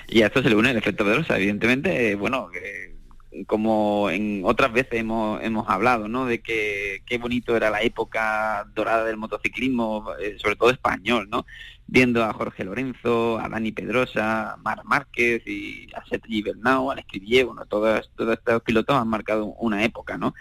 Y 0.08 0.22
a 0.24 0.28
esto 0.28 0.42
se 0.42 0.50
le 0.50 0.56
une 0.56 0.72
el 0.72 0.78
efecto 0.78 1.06
Pedrosa, 1.06 1.38
evidentemente, 1.38 2.12
eh, 2.12 2.16
bueno, 2.16 2.50
como 3.46 4.10
en 4.10 4.42
otras 4.44 4.74
veces 4.74 5.00
hemos, 5.00 5.42
hemos 5.44 5.70
hablado, 5.70 6.08
¿no? 6.08 6.26
De 6.26 6.42
que 6.42 7.04
qué 7.06 7.18
bonito 7.18 7.56
era 7.56 7.70
la 7.70 7.82
época 7.82 8.66
dorada 8.74 9.04
del 9.04 9.18
motociclismo, 9.18 10.14
eh, 10.20 10.38
sobre 10.42 10.56
todo 10.56 10.72
español, 10.72 11.28
¿no? 11.30 11.46
Viendo 11.86 12.24
a 12.24 12.34
Jorge 12.34 12.64
Lorenzo, 12.64 13.40
a 13.40 13.50
Dani 13.50 13.72
Pedrosa, 13.72 14.54
a 14.54 14.58
Mar 14.58 14.82
Márquez 14.84 15.44
y 15.46 15.88
a 15.96 16.04
Sergi 16.06 16.42
Bernau, 16.42 16.92
al 16.92 17.00
Escribier, 17.00 17.46
bueno, 17.46 17.66
todos, 17.66 18.12
todos 18.16 18.38
estos 18.38 18.62
pilotos 18.64 18.96
han 18.96 19.08
marcado 19.08 19.46
una 19.46 19.84
época, 19.84 20.18
¿no? 20.18 20.34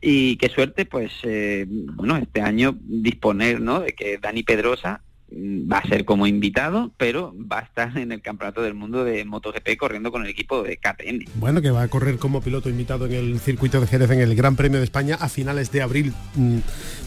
Y 0.00 0.36
qué 0.36 0.48
suerte, 0.48 0.84
pues, 0.84 1.12
eh, 1.22 1.66
bueno, 1.68 2.16
este 2.16 2.40
año 2.40 2.76
disponer, 2.80 3.60
¿no? 3.60 3.80
De 3.80 3.92
que 3.92 4.18
Dani 4.18 4.42
Pedrosa 4.42 5.02
Mm, 5.30 5.70
va 5.70 5.78
a 5.78 5.88
ser 5.88 6.04
como 6.04 6.26
invitado, 6.28 6.92
pero 6.96 7.34
va 7.36 7.58
a 7.58 7.62
estar 7.62 7.96
en 7.98 8.12
el 8.12 8.22
Campeonato 8.22 8.62
del 8.62 8.74
Mundo 8.74 9.04
de 9.04 9.24
MotoGP 9.24 9.76
corriendo 9.76 10.12
con 10.12 10.22
el 10.22 10.28
equipo 10.28 10.62
de 10.62 10.76
KTM. 10.76 11.24
Bueno, 11.34 11.60
que 11.60 11.70
va 11.70 11.82
a 11.82 11.88
correr 11.88 12.18
como 12.18 12.40
piloto 12.40 12.68
invitado 12.68 13.06
en 13.06 13.12
el 13.12 13.40
circuito 13.40 13.80
de 13.80 13.88
Jerez 13.88 14.10
en 14.12 14.20
el 14.20 14.36
Gran 14.36 14.54
Premio 14.54 14.78
de 14.78 14.84
España 14.84 15.16
a 15.20 15.28
finales 15.28 15.72
de 15.72 15.82
abril. 15.82 16.12
Mm, 16.36 16.58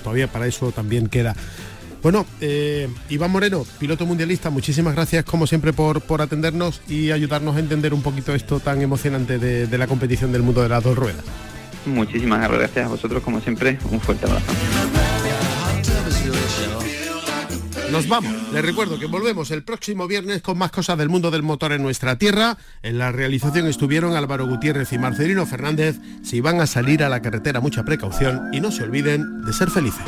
todavía 0.03 0.27
para 0.27 0.47
eso 0.47 0.71
también 0.71 1.07
queda. 1.07 1.33
Bueno, 2.01 2.25
eh, 2.41 2.89
Iván 3.09 3.31
Moreno, 3.31 3.65
piloto 3.77 4.05
mundialista, 4.05 4.49
muchísimas 4.49 4.95
gracias 4.95 5.25
como 5.25 5.47
siempre 5.47 5.73
por, 5.73 6.01
por 6.01 6.21
atendernos 6.21 6.81
y 6.87 7.11
ayudarnos 7.11 7.55
a 7.55 7.59
entender 7.59 7.93
un 7.93 8.01
poquito 8.01 8.33
esto 8.33 8.59
tan 8.59 8.81
emocionante 8.81 9.37
de, 9.37 9.67
de 9.67 9.77
la 9.77 9.87
competición 9.87 10.31
del 10.31 10.43
mundo 10.43 10.61
de 10.61 10.69
las 10.69 10.83
dos 10.83 10.97
ruedas. 10.97 11.25
Muchísimas 11.85 12.49
gracias 12.49 12.85
a 12.85 12.89
vosotros 12.89 13.23
como 13.23 13.39
siempre, 13.41 13.77
un 13.89 13.99
fuerte 13.99 14.25
abrazo. 14.25 14.51
Nos 17.91 18.07
vamos. 18.07 18.31
Les 18.53 18.63
recuerdo 18.63 18.99
que 18.99 19.07
volvemos 19.07 19.49
el 19.49 19.63
próximo 19.63 20.07
viernes 20.07 20.43
con 20.43 20.57
más 20.57 20.69
cosas 20.69 20.97
del 20.97 21.09
mundo 21.09 21.31
del 21.31 21.41
motor 21.41 21.71
en 21.71 21.81
nuestra 21.81 22.17
tierra. 22.17 22.57
En 22.83 22.99
la 22.99 23.11
realización 23.11 23.65
estuvieron 23.65 24.15
Álvaro 24.15 24.47
Gutiérrez 24.47 24.93
y 24.93 24.99
Marcelino 24.99 25.45
Fernández. 25.47 25.97
Si 26.23 26.39
van 26.39 26.61
a 26.61 26.67
salir 26.67 27.03
a 27.03 27.09
la 27.09 27.21
carretera, 27.21 27.61
mucha 27.61 27.83
precaución 27.83 28.49
y 28.53 28.61
no 28.61 28.71
se 28.71 28.83
olviden 28.83 29.43
de 29.43 29.53
ser 29.53 29.71
felices. 29.71 30.03